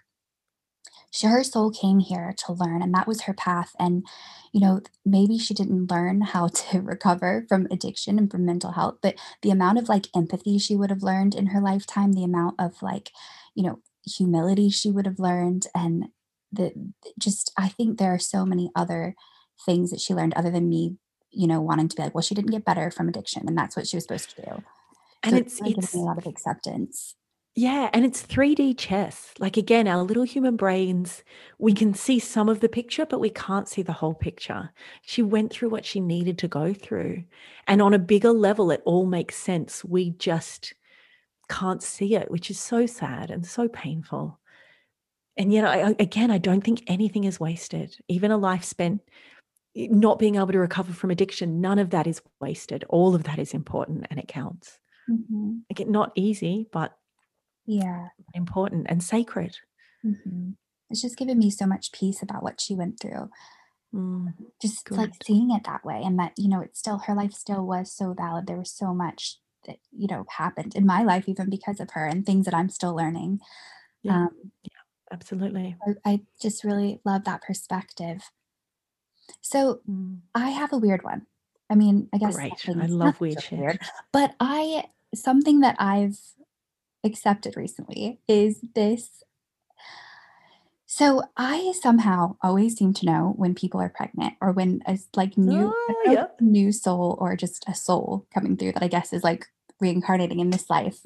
[1.10, 4.06] she, her soul came here to learn and that was her path and
[4.52, 8.98] you know maybe she didn't learn how to recover from addiction and from mental health
[9.02, 12.54] but the amount of like empathy she would have learned in her lifetime the amount
[12.58, 13.10] of like
[13.54, 16.06] you know humility she would have learned and
[16.52, 16.72] the
[17.18, 19.14] just i think there are so many other
[19.66, 20.96] things that she learned other than me
[21.30, 23.76] you know wanting to be like well she didn't get better from addiction and that's
[23.76, 24.62] what she was supposed to do.
[25.22, 27.16] And so it's given it's a lot of acceptance
[27.58, 29.34] Yeah, and it's 3D chess.
[29.40, 31.24] Like again, our little human brains,
[31.58, 34.70] we can see some of the picture, but we can't see the whole picture.
[35.02, 37.24] She went through what she needed to go through.
[37.66, 39.84] And on a bigger level, it all makes sense.
[39.84, 40.72] We just
[41.48, 44.38] can't see it, which is so sad and so painful.
[45.36, 47.96] And yet, I, again, I don't think anything is wasted.
[48.06, 49.02] Even a life spent
[49.76, 52.84] eh, not being able to recover from addiction, none of that is wasted.
[52.88, 54.78] All of that is important and it counts.
[55.10, 55.62] Mhm.
[55.70, 56.96] Again, not easy, but
[57.68, 59.56] yeah important and sacred.
[60.04, 60.56] Mhm.
[60.90, 63.30] It's just given me so much peace about what she went through.
[63.94, 67.32] Mm, Just like seeing it that way, and that, you know, it's still her life
[67.32, 68.46] still was so valid.
[68.46, 72.06] There was so much that, you know, happened in my life even because of her
[72.06, 73.40] and things that I'm still learning.
[74.02, 74.26] Yeah.
[74.26, 74.52] Um,
[75.12, 75.76] absolutely.
[75.86, 78.22] I, I just really love that perspective.
[79.42, 81.26] So Mm, I have a weird one.
[81.70, 82.68] I mean, I guess Great.
[82.68, 83.80] I love weird really shit.
[84.12, 86.18] but I something that I've
[87.04, 89.22] accepted recently is this
[90.86, 95.36] So I somehow always seem to know when people are pregnant or when a like
[95.36, 96.36] new Oh, don't know if yep.
[96.40, 99.46] new soul or just a soul coming through that I guess is like
[99.80, 101.00] reincarnating in this life.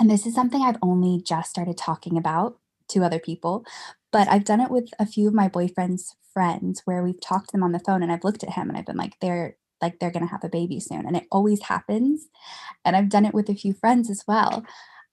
[0.00, 2.58] And this is something I've only just started talking about
[2.88, 3.64] to other people,
[4.12, 7.52] but I've done it with a few of my boyfriend's friends where we've talked to
[7.52, 9.98] them on the phone and I've looked at him and I've been like they're like
[9.98, 12.28] they're going to have a baby soon and it always happens.
[12.84, 14.64] And I've done it with a few friends as well.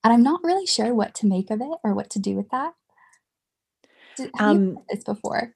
[0.04, 2.49] And I'm not really sure what to make of it or what to do with
[2.49, 2.74] that.
[4.18, 5.56] Did, you Um, heard this before?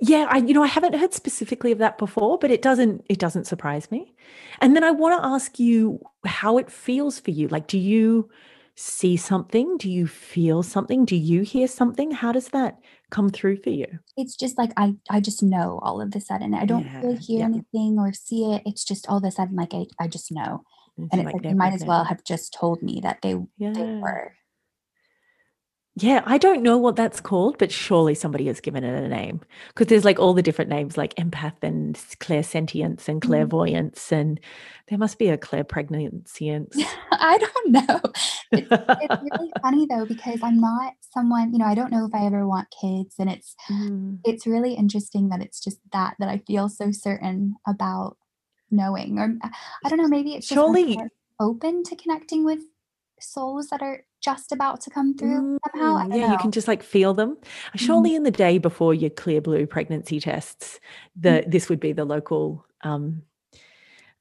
[0.00, 3.18] yeah, I you know I haven't heard specifically of that before, but it doesn't it
[3.18, 4.14] doesn't surprise me.
[4.60, 7.48] And then I want to ask you how it feels for you.
[7.48, 8.28] Like, do you
[8.76, 9.76] see something?
[9.78, 11.04] Do you feel something?
[11.04, 12.10] Do you hear something?
[12.10, 12.78] How does that
[13.10, 13.86] come through for you?
[14.16, 16.54] It's just like I I just know all of a sudden.
[16.54, 17.44] I don't really hear yeah.
[17.46, 18.62] anything or see it.
[18.66, 20.64] It's just all of a sudden like I, I just know.
[20.98, 23.34] It's And it's like like they're might as well have just told me that they
[23.74, 24.32] they were.
[25.96, 29.40] Yeah, I don't know what that's called, but surely somebody has given it a name
[29.68, 33.28] because there's like all the different names like empath and clairsentience and Mhm.
[33.28, 34.40] clairvoyance, and
[34.88, 36.74] there must be a clairpregnantience.
[37.12, 38.00] I don't know.
[38.56, 38.70] It's
[39.00, 42.26] it's really funny though because I'm not someone, you know, I don't know if I
[42.26, 44.18] ever want kids and it's Mm.
[44.24, 48.16] it's really interesting that it's just that that I feel so certain about
[48.70, 49.48] knowing or uh,
[49.84, 50.98] I don't know, maybe it's Surely,
[51.40, 52.60] open to connecting with
[53.20, 55.42] souls that are just about to come through
[55.72, 55.96] somehow.
[55.98, 57.36] I mm, don't yeah, you can just like feel them.
[57.78, 57.78] Mhm.
[57.78, 60.80] Surely, in the day before your clear blue pregnancy tests,
[61.28, 61.40] Mm.
[61.40, 63.22] the this would be the local um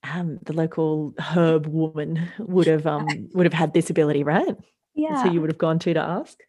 [0.03, 4.55] um the local herb woman would have um would have had this ability, right?
[4.95, 5.15] Yeah.
[5.23, 6.39] who you would have gone to to ask.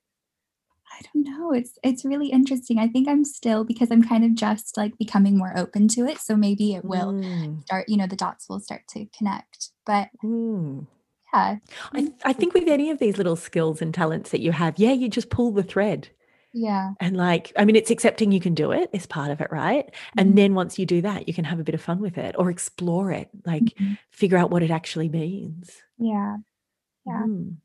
[0.94, 1.52] I don't know.
[1.52, 2.78] It's it's really interesting.
[2.78, 6.18] I think I'm still because I'm kind of just like becoming more open to it.
[6.18, 9.70] So maybe it will Mm, start, you know, the dots will start to connect.
[9.84, 10.86] But mm.
[11.32, 11.56] yeah.
[11.92, 14.92] I, I think with any of these little skills and talents that you have, yeah,
[14.92, 16.08] you just pull the thread.
[16.52, 16.92] Yeah.
[17.00, 19.92] And like, I mean, it's accepting you can do it is part of it, right?
[20.16, 20.36] And Mhm.
[20.36, 22.50] then once you do that, you can have a bit of fun with it or
[22.50, 23.98] explore it, like Mhm.
[24.10, 25.82] figure out what it actually means.
[25.98, 26.36] Yeah.
[27.06, 27.26] Yeah.
[27.26, 27.56] Mm.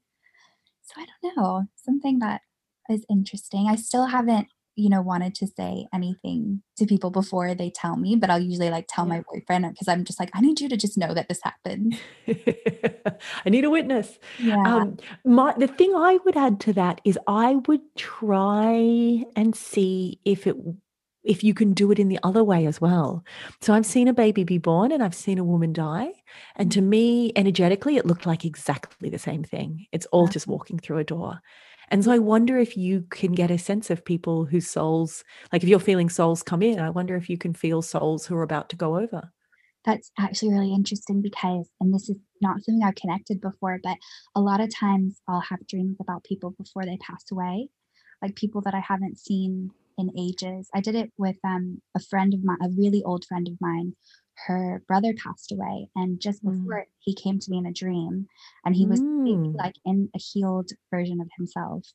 [0.81, 1.67] So I don't know.
[1.75, 2.41] Something that
[2.89, 3.67] is interesting.
[3.69, 8.15] I still haven't, you know, wanted to say anything to people before they tell me,
[8.15, 9.15] but I'll usually like tell Yeah.
[9.17, 11.99] my boyfriend because I'm just like, I need you to just know that this happened.
[13.45, 14.17] I need a witness.
[14.37, 14.61] Yeah.
[14.65, 20.19] Um, my the thing I would add to that is I would try and see
[20.25, 20.55] if it
[21.21, 23.25] if you can do it in the other way as well.
[23.61, 26.11] So I've seen a baby be born and I've seen a woman die,
[26.55, 29.85] and to me, energetically, it looked like exactly the same thing.
[29.91, 31.41] It's all just walking through a door.
[31.89, 35.63] And so I wonder if you can get a sense of people whose souls, like
[35.63, 38.43] if you're feeling souls come in, I wonder if you can feel souls who are
[38.43, 39.31] about to go over.
[39.85, 43.97] That's actually really interesting because, and this is not something I've connected before, but
[44.35, 47.69] a lot of times I'll have dreams about people before they pass away,
[48.21, 50.69] like people that I haven't seen in ages.
[50.73, 53.93] I did it with um, a friend of mine, a really old friend of mine.
[54.47, 56.51] Her brother passed away and just mm.
[56.51, 56.85] before mm.
[56.99, 58.27] he came to me in a dream
[58.65, 59.53] and he was mm.
[59.55, 61.85] like in a healed version of himself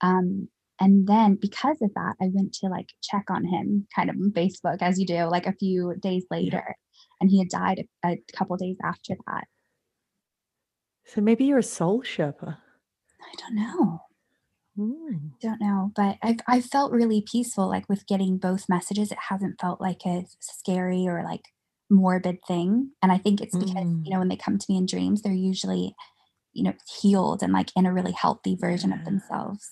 [0.00, 0.48] um
[0.80, 4.32] and then because of that i went to like check on him kind of on
[4.32, 6.74] facebook as you do like a few days later yeah.
[7.20, 9.44] and he had died a, a couple days after that
[11.04, 12.56] so maybe you're a soul sherpa
[13.20, 14.00] i don't know
[14.78, 15.32] Mm.
[15.42, 19.10] Don't know, but I've I felt really peaceful like with getting both messages.
[19.10, 21.42] It hasn't felt like a scary or like
[21.90, 22.90] morbid thing.
[23.02, 24.04] And I think it's because, mm.
[24.04, 25.94] you know, when they come to me in dreams, they're usually,
[26.52, 28.96] you know, healed and like in a really healthy version yeah.
[28.96, 29.70] of themselves.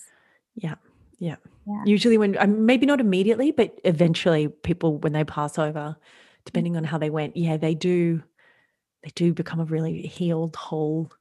[0.55, 0.75] Yeah.
[1.19, 1.37] Yeah.
[1.67, 1.83] Yeah.
[1.85, 5.97] Usually when maybe not immediately, but eventually people when they pass over,
[6.45, 6.79] depending mm.
[6.79, 8.23] on how they went, yeah, they do
[9.03, 11.12] they do become a really healed whole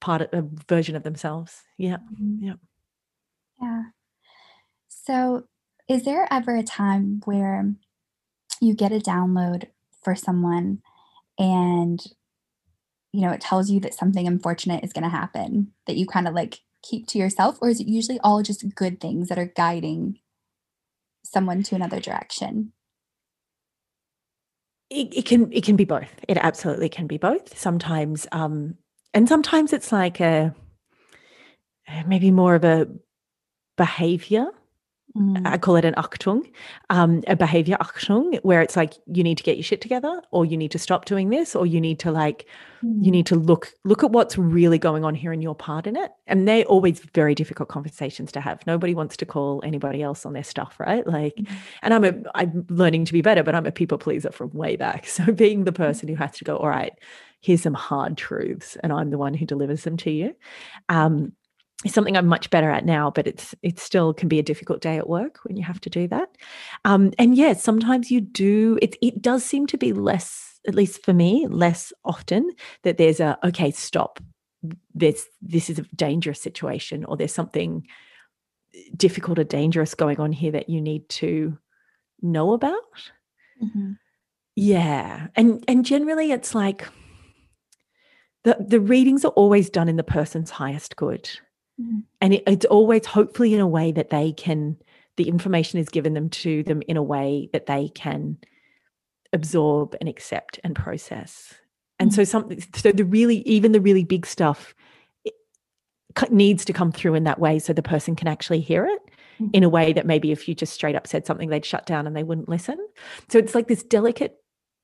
[0.00, 1.62] part of a version of themselves.
[1.76, 1.98] Yeah.
[2.14, 2.44] Mm-hmm.
[2.44, 2.54] Yeah.
[3.60, 3.82] Yeah.
[4.88, 5.44] So,
[5.88, 7.72] is there ever a time where
[8.60, 9.66] you get a download
[10.02, 10.82] for someone
[11.38, 12.00] and
[13.12, 16.26] you know, it tells you that something unfortunate is going to happen that you kind
[16.26, 19.52] of like keep to yourself or is it usually all just good things that are
[19.54, 20.18] guiding
[21.22, 22.72] someone to another direction?
[24.90, 26.12] It, it can it can be both.
[26.28, 27.56] It absolutely can be both.
[27.56, 28.76] Sometimes um
[29.14, 30.54] and sometimes it's like a
[32.06, 32.88] maybe more of a
[33.76, 34.48] behavior.
[35.16, 35.46] Mm.
[35.46, 36.50] I call it an Achtung,
[36.88, 40.46] um, a behavior Achtung, where it's like you need to get your shit together, or
[40.46, 42.46] you need to stop doing this, or you need to like,
[42.82, 43.04] mm.
[43.04, 45.96] you need to look look at what's really going on here and your part in
[45.96, 46.12] it.
[46.26, 48.66] And they're always very difficult conversations to have.
[48.66, 51.06] Nobody wants to call anybody else on their stuff, right?
[51.06, 51.48] Like, mm.
[51.82, 54.76] and I'm a I'm learning to be better, but I'm a people pleaser from way
[54.76, 55.06] back.
[55.12, 56.94] So being the person who has to go, all right,
[57.42, 60.34] here's some hard truths, and I'm the one who delivers them to you.
[60.88, 61.32] Um,
[61.84, 64.80] is something I'm much better at now, but it's it still can be a difficult
[64.80, 66.36] day at work when you have to do that.
[66.84, 68.78] Um, and yes, yeah, sometimes you do.
[68.80, 72.50] It it does seem to be less, at least for me, less often
[72.82, 74.20] that there's a okay, stop.
[74.94, 77.86] There's this is a dangerous situation, or there's something
[78.96, 81.58] difficult or dangerous going on here that you need to
[82.22, 83.10] know about.
[83.62, 83.92] Mm-hmm.
[84.54, 86.86] Yeah, and and generally it's like
[88.44, 91.28] the the readings are always done in the person's highest good
[91.80, 92.00] Mm-hmm.
[92.20, 94.76] And it, it's always hopefully in a way that they can,
[95.16, 98.38] the information is given them to them in a way that they can
[99.32, 101.54] absorb and accept and process.
[101.98, 102.16] And mm-hmm.
[102.16, 104.74] so something, so the really, even the really big stuff
[106.30, 109.00] needs to come through in that way so the person can actually hear it
[109.40, 109.48] mm-hmm.
[109.52, 112.06] in a way that maybe if you just straight up said something they'd shut down
[112.06, 112.76] and they wouldn't listen
[113.28, 114.36] so it's like this delicate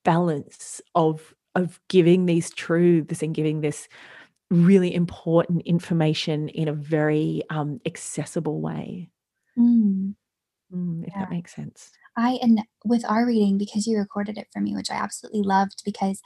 [0.04, 3.88] balance of of giving these truths and giving this
[4.50, 9.10] really important information in a very um, accessible way.
[9.58, 10.14] Mm.
[10.74, 11.20] Mm, if yeah.
[11.20, 11.90] that makes sense.
[12.16, 15.82] I and with our reading because you recorded it for me, which I absolutely loved
[15.84, 16.20] because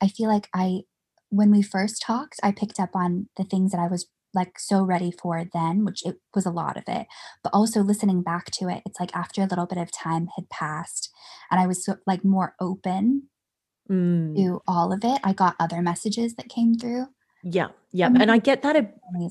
[0.00, 0.82] I feel like I
[1.30, 4.82] when we first talked, I picked up on the things that I was like so
[4.82, 7.06] ready for then, which it was a lot of it.
[7.42, 10.48] But also listening back to it, it's like after a little bit of time had
[10.50, 11.10] passed
[11.50, 13.28] and I was so, like more open
[13.90, 14.36] mm.
[14.36, 17.06] to all of it, I got other messages that came through.
[17.50, 18.86] Yeah, yeah, and I get that a,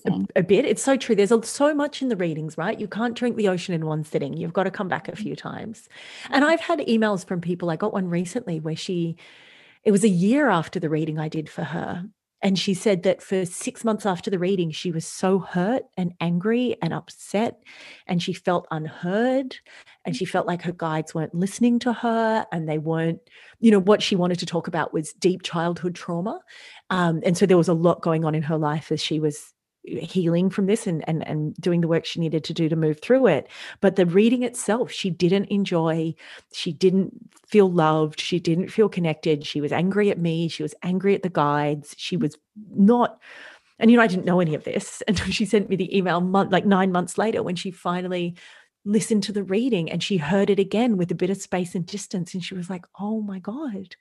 [0.07, 0.65] a, a, bit.
[0.65, 1.15] It's so true.
[1.15, 2.79] There's a, so much in the readings, right?
[2.79, 4.35] You can't drink the ocean in one sitting.
[4.35, 5.87] You've got to come back a few times.
[6.31, 7.69] And I've had emails from people.
[7.69, 9.17] I got one recently where she,
[9.83, 12.05] it was a year after the reading I did for her,
[12.41, 16.13] and she said that for six months after the reading, she was so hurt and
[16.19, 17.61] angry and upset,
[18.05, 19.57] and she felt unheard.
[20.05, 23.19] And she felt like her guides weren't listening to her, and they weren't,
[23.59, 26.39] you know, what she wanted to talk about was deep childhood trauma.
[26.89, 29.53] Um, and so there was a lot going on in her life as she was
[29.87, 32.99] healing from this and, and and doing the work she needed to do to move
[33.01, 33.47] through it.
[33.81, 36.13] But the reading itself she didn't enjoy
[36.51, 37.13] she didn't
[37.47, 39.45] feel loved she didn't feel connected.
[39.45, 42.37] She was angry at me she was angry at the guides she was
[42.71, 43.19] not
[43.79, 46.21] and you know i didn't know any of this and she sent me the email
[46.21, 48.35] month like nine months later when she finally
[48.85, 51.85] listened to the reading and she heard it again with a bit of space and
[51.85, 53.95] distance and she was like oh my god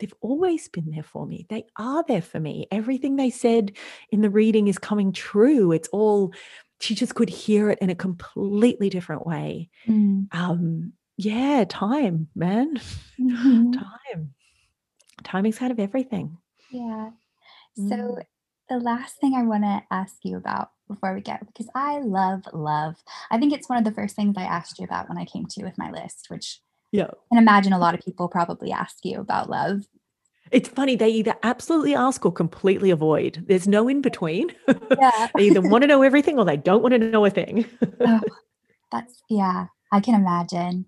[0.00, 1.46] they've always been there for me.
[1.48, 2.66] They are there for me.
[2.70, 3.72] Everything they said
[4.10, 5.72] in the reading is coming true.
[5.72, 6.32] It's all,
[6.80, 9.68] she just could hear it in a completely different way.
[9.86, 10.34] Mm.
[10.34, 12.80] Um, yeah, time, man.
[13.20, 13.72] Mm-hmm.
[13.72, 14.32] Time.
[15.22, 16.38] Timing's out of everything.
[16.70, 17.10] Yeah.
[17.76, 18.22] So mm.
[18.70, 22.44] the last thing I want to ask you about before we get because I love
[22.54, 22.96] love.
[23.30, 25.44] I think it's one of the first things I asked you about when I came
[25.44, 26.60] to you with my list, which
[26.92, 27.10] yeah.
[27.30, 29.82] And imagine a lot of people probably ask you about love.
[30.50, 33.44] It's funny, they either absolutely ask or completely avoid.
[33.46, 34.52] There's no in between.
[34.66, 35.28] Yeah.
[35.36, 37.66] they either want to know everything or they don't want to know a thing.
[38.00, 38.20] oh,
[38.90, 40.86] that's, yeah, I can imagine.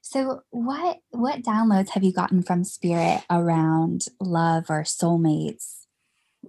[0.00, 5.86] So what what downloads have you gotten from spirit around love or soulmates?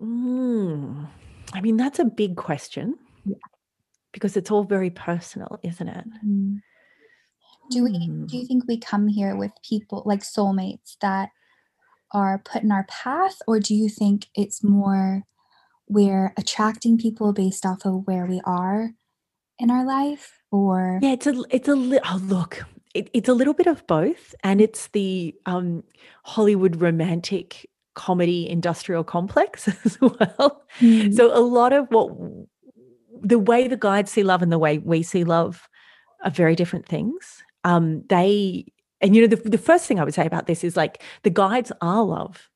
[0.01, 1.07] Mm.
[1.53, 3.35] I mean, that's a big question Yeah.
[4.13, 6.05] because it's all very personal, isn't it?
[6.25, 6.59] Mm.
[7.70, 8.28] Do we Mm.
[8.28, 11.30] do you think we come here with people like soulmates that
[12.13, 15.24] are put in our path or do you think it's more
[15.88, 18.91] we're attracting people based off of where we are
[19.59, 22.63] in our life or Yeah, it's a it's a li- oh look,
[22.93, 25.84] it, it's a little bit of both, and it's the um,
[26.24, 30.63] Hollywood romantic comedy industrial complex as well.
[30.80, 32.09] Mm, So a lot of what
[33.22, 35.68] the way the guides see love and the way we see love
[36.24, 37.43] are very different things.
[37.66, 38.66] Um, they
[39.01, 41.30] and you know the the first thing I would say about this is like the
[41.30, 42.49] guides are love.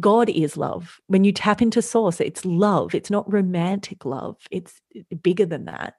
[0.00, 1.00] God is love.
[1.08, 2.94] When you tap into source, it's love.
[2.94, 4.36] It's not romantic love.
[4.50, 5.94] It's uh, bigger than that.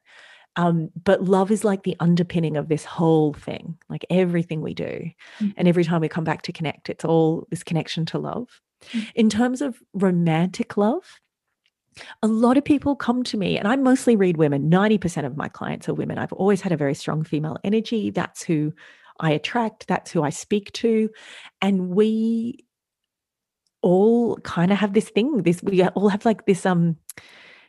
[0.55, 5.09] Um, but love is like the underpinning of this whole thing, like everything we do.
[5.41, 8.61] mm, And every time we come back to connect, it's all this connection to love.
[8.93, 11.19] mm, In terms of romantic love,
[12.21, 14.69] a lot of people come to me, and I mostly read women.
[14.69, 16.17] 90% of my clients are women.
[16.17, 18.09] I've always had a very strong female energy.
[18.09, 18.73] That's who
[19.19, 21.09] I attract, that's who I speak to.
[21.61, 22.65] And we
[23.81, 26.95] all kind of have this thing this we all have like this um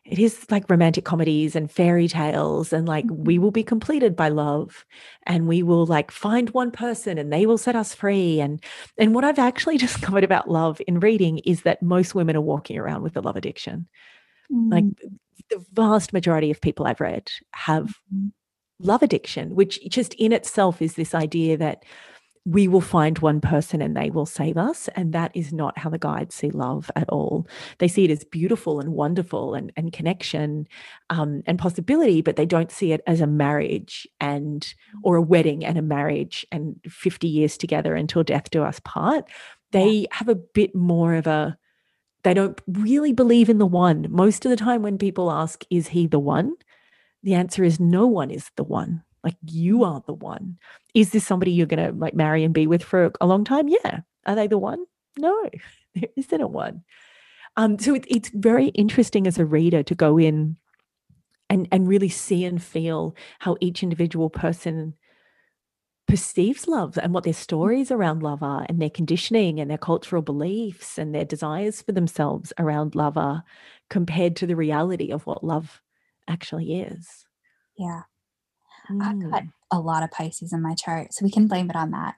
[0.04, 4.14] it is like romantic comedies and fairy tales and like we mhm, will be completed
[4.14, 4.84] by love
[5.26, 8.62] and we will like find one person and they will set us free and
[8.96, 12.78] and what i've actually discovered about love in reading is that most women are walking
[12.78, 13.88] around with a love addiction
[14.50, 14.94] like mm,
[15.50, 18.32] the vast majority of people i've read have mhm,
[18.80, 21.84] love addiction which just in itself is this idea that
[22.46, 24.88] we will find one person and they will save us.
[24.94, 27.48] And that is not how the guides see love at all.
[27.78, 30.68] They see it as beautiful and wonderful and, and connection
[31.08, 35.64] um, and possibility, but they don't see it as a marriage and or a wedding
[35.64, 39.24] and a marriage and 50 years together until death do us part.
[39.72, 41.56] They have a bit more of a
[42.24, 44.06] they don't really believe in the one.
[44.10, 46.54] Most of the time when people ask, is he the one?
[47.22, 49.02] The answer is no one is the one.
[49.22, 50.58] Like you are the one.
[50.94, 53.68] Is this somebody you're going to like marry and be with for a long time?
[53.68, 54.00] Yeah.
[54.26, 54.84] Are they the one?
[55.18, 55.48] No,
[55.94, 56.82] there isn't a one.
[57.56, 60.56] Um, so it, it's very interesting as a reader to go in
[61.48, 64.94] and and really see and feel how each individual person
[66.06, 70.22] perceives love and what their stories around love are and their conditioning and their cultural
[70.22, 73.44] beliefs and their desires for themselves around love are
[73.90, 75.82] compared to the reality of what love
[76.28, 77.26] actually is.
[77.78, 78.02] yeah.
[79.00, 79.52] I've got Mm.
[79.74, 82.14] A lot of Pisces in my chart, so we can blame it on that.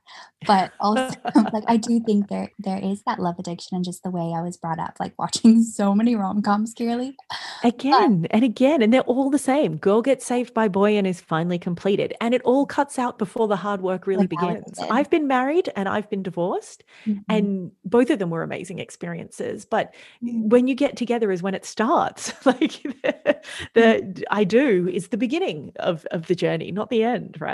[0.47, 1.17] But also,
[1.53, 4.43] like I do think there there is that love addiction and just the way I
[4.43, 7.17] was brought up, like watching so many rom-coms, Girly.
[7.63, 9.77] But Again and again, and they're all the same.
[9.79, 12.15] Girl gets saved by boy and is finally completed.
[12.21, 14.79] And it all cuts out before the hard work really begins.
[14.91, 19.65] I've been married and I've been divorced, Mhm, and both of them were amazing experiences.
[19.65, 22.33] But mm, when you get together is when it starts.
[22.47, 23.41] Like the,
[23.75, 27.46] the I do is the beginning of, of the journey, not the end, right?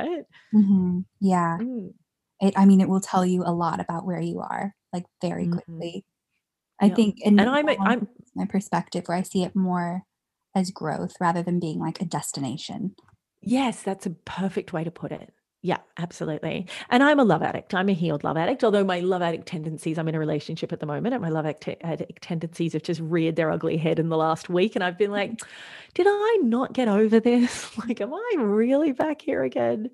[0.55, 1.61] Mhm, Yeah.
[1.61, 1.93] Mm,
[2.41, 5.47] It, I mean, it will tell you a lot about where you are, like very
[5.47, 5.83] mhm.
[5.83, 6.05] quickly.
[6.81, 6.91] I Yeah.
[6.91, 10.03] think, and And I'm a, I'm my perspective where I see it more
[10.57, 12.97] as growth rather than being like a destination.
[13.43, 15.35] Yes, that's a perfect way to put it.
[15.65, 16.67] Yeah, absolutely.
[16.91, 17.73] And I'm a love addict.
[17.73, 18.65] I'm a healed love addict.
[18.65, 21.47] Although my love addict tendencies, I'm in a relationship at the moment, and my love
[21.47, 24.75] addict, tendencies have just reared their ugly head in the last week.
[24.75, 25.41] And I've been like,
[25.95, 27.71] did I not get over this?
[27.87, 29.91] Like, am I really back here again?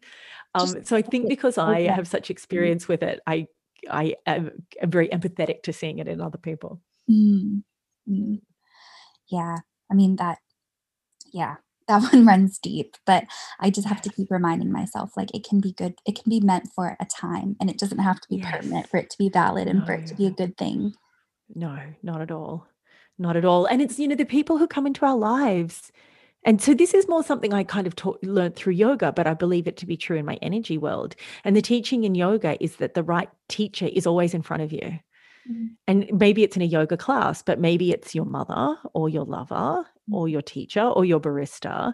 [0.55, 3.47] Um, so I think because I have such experience with it, I
[3.91, 4.51] I am,
[4.81, 6.81] am very empathetic to seeing it in other people.
[7.11, 7.63] Mm,
[8.09, 8.41] mm, Mm.
[9.29, 9.57] yeah.
[9.91, 10.39] I mean that.
[11.31, 11.57] Yeah,
[11.89, 13.25] that one runs deep, but
[13.61, 15.95] I just have to keep reminding myself like it can be good.
[16.07, 18.53] It can be meant for a time, and it doesn't have to be Yes.
[18.63, 20.95] permanent for it to be valid and for it to be a good thing.
[21.55, 22.67] No, not at all.
[23.19, 23.67] Not at all.
[23.67, 25.91] And it's, you know, the people who come into our lives.
[26.45, 29.35] And so this is more something I kind of taught, learned through yoga, but I
[29.35, 31.17] believe it to be true in my energy world.
[31.45, 34.73] And the teaching in yoga is that the right teacher is always in front of
[34.73, 35.01] you.
[35.51, 39.25] Mm, And maybe it's in a yoga class, but maybe it's your mother or your
[39.25, 41.93] lover or your teacher or your barista.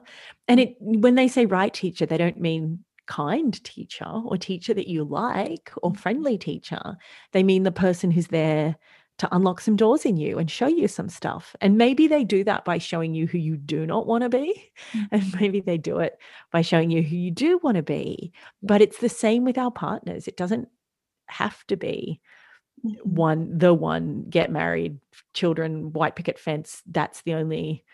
[0.48, 4.72] And mm, it when they say right teacher, they don't mean kind teacher or teacher
[4.74, 6.96] that you like or mm, friendly teacher.
[7.32, 8.76] They mean the person who's there
[9.18, 11.54] to unlock some doors in you and show you some stuff.
[11.60, 14.72] And maybe they do that by showing you who you do not want to be.
[14.94, 16.18] mm, And maybe they do it
[16.50, 18.32] by showing you who you do want to be.
[18.62, 20.26] But it's the same with our partners.
[20.26, 20.68] It doesn't
[21.28, 22.20] have to be
[23.02, 24.98] one, the one, get married,
[25.32, 26.82] children, white picket fence.
[26.86, 27.84] That's the only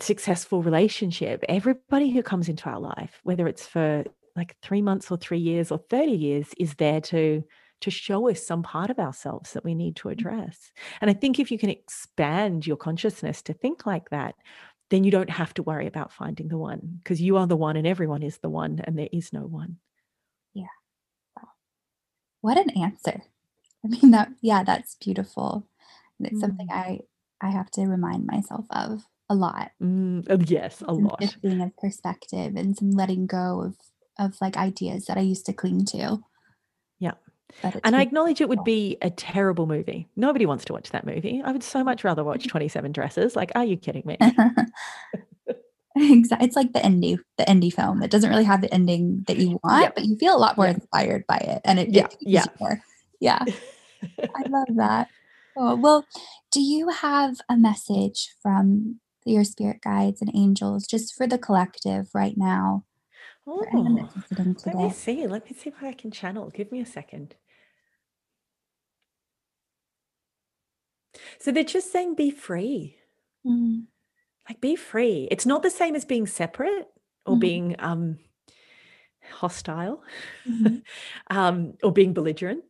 [0.00, 1.44] successful relationship.
[1.48, 5.70] Everybody who comes into our life, whether it's for like three months or three years
[5.70, 7.42] or 30 years is there to
[7.82, 10.28] to show us some part of ourselves that we need to Mm-hmm.
[10.28, 10.72] address.
[11.02, 14.34] And I think if you can expand your consciousness to think like that,
[14.90, 17.76] then you don't have to worry about finding the one because you are the one
[17.76, 19.76] and everyone is the one and there is no one.
[20.54, 20.72] Yeah.
[21.36, 21.48] Wow.
[22.40, 23.20] What an answer.
[23.84, 25.68] I mean that yeah, that's beautiful.
[26.18, 26.72] And it's something Mm.
[26.72, 27.00] I
[27.40, 29.70] I have to remind myself of a lot.
[29.82, 31.22] Mm, oh, yes, a lot.
[31.22, 33.74] shifting of perspective and some letting go of
[34.18, 36.20] of like ideas that I used to cling to.
[36.98, 37.12] Yeah.
[37.84, 40.08] And I acknowledge it would be a terrible movie.
[40.16, 41.42] Nobody wants to watch that movie.
[41.44, 43.36] I would so much rather watch 27 Dresses.
[43.36, 44.16] Like, are you kidding me?
[45.98, 48.02] Exa it's like the indie the indie film.
[48.02, 49.90] It doesn't really have the ending that you want, Yeah.
[49.94, 50.74] but you feel a lot more Yeah.
[50.74, 52.44] inspired by it, and it Yeah, it yeah.
[52.60, 52.80] more.
[53.18, 53.38] Yeah,
[54.18, 55.08] I love that.
[55.56, 56.04] Oh, well,
[56.50, 59.00] do you have a message from
[59.30, 62.84] your spirit guides and angels just for the collective right now?
[63.46, 64.08] Oh,
[64.66, 65.26] let me see.
[65.26, 66.50] Let me see if I can channel.
[66.50, 67.34] Give me a second.
[71.38, 72.98] So they're just saying be free.
[73.44, 73.86] Mm,
[74.48, 75.28] Like be free.
[75.30, 76.88] It's not the same as being separate
[77.24, 78.18] or mhm, being um
[79.30, 80.02] hostile
[80.44, 80.76] mhm,
[81.30, 82.64] um or being belligerent.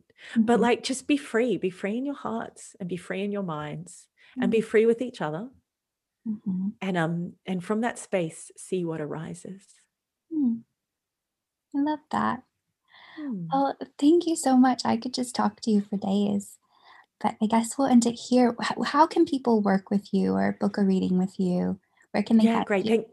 [0.47, 1.57] But mhm, like just be free.
[1.59, 4.09] Be free in your hearts and be free in your minds
[4.41, 5.51] and be free with each other.
[6.27, 9.63] Mhm, And um and from that space see what arises.
[10.31, 10.65] mm.
[11.77, 12.43] I love that.
[13.17, 13.49] Hmm.
[13.53, 14.83] Well, thank you so much.
[14.85, 16.59] I could just talk to you for days,
[17.21, 18.57] but I guess we'll end it here.
[18.61, 21.81] How, how can people work with you or book a reading with you?
[22.13, 22.87] Where can they Yeah, great.
[22.87, 22.91] you?
[22.91, 23.07] Thank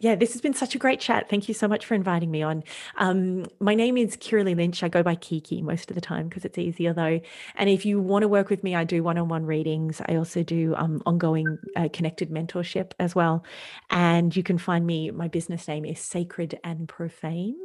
[0.00, 1.28] Yeah, this has been such a great chat.
[1.28, 2.62] Thank you so much for inviting me on.
[2.98, 4.84] Um, my name is Kirileigh Lynch.
[4.84, 7.20] I go by Kiki most of the time because it's easier though.
[7.56, 10.00] And if you want to work with me, I do one-on-one readings.
[10.08, 13.44] I also do um, ongoing uh, connected mentorship as well.
[13.90, 15.10] And you can find me.
[15.10, 17.56] My business name is Sacred and Profane.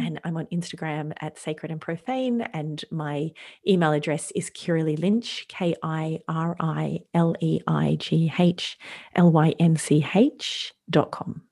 [0.00, 2.42] And I'm on Instagram at Sacred and Profane.
[2.52, 3.30] And my
[3.66, 8.78] email address is Kirileigh Lynch, K I R I L E I G H
[9.14, 11.42] L Y N C H dot com.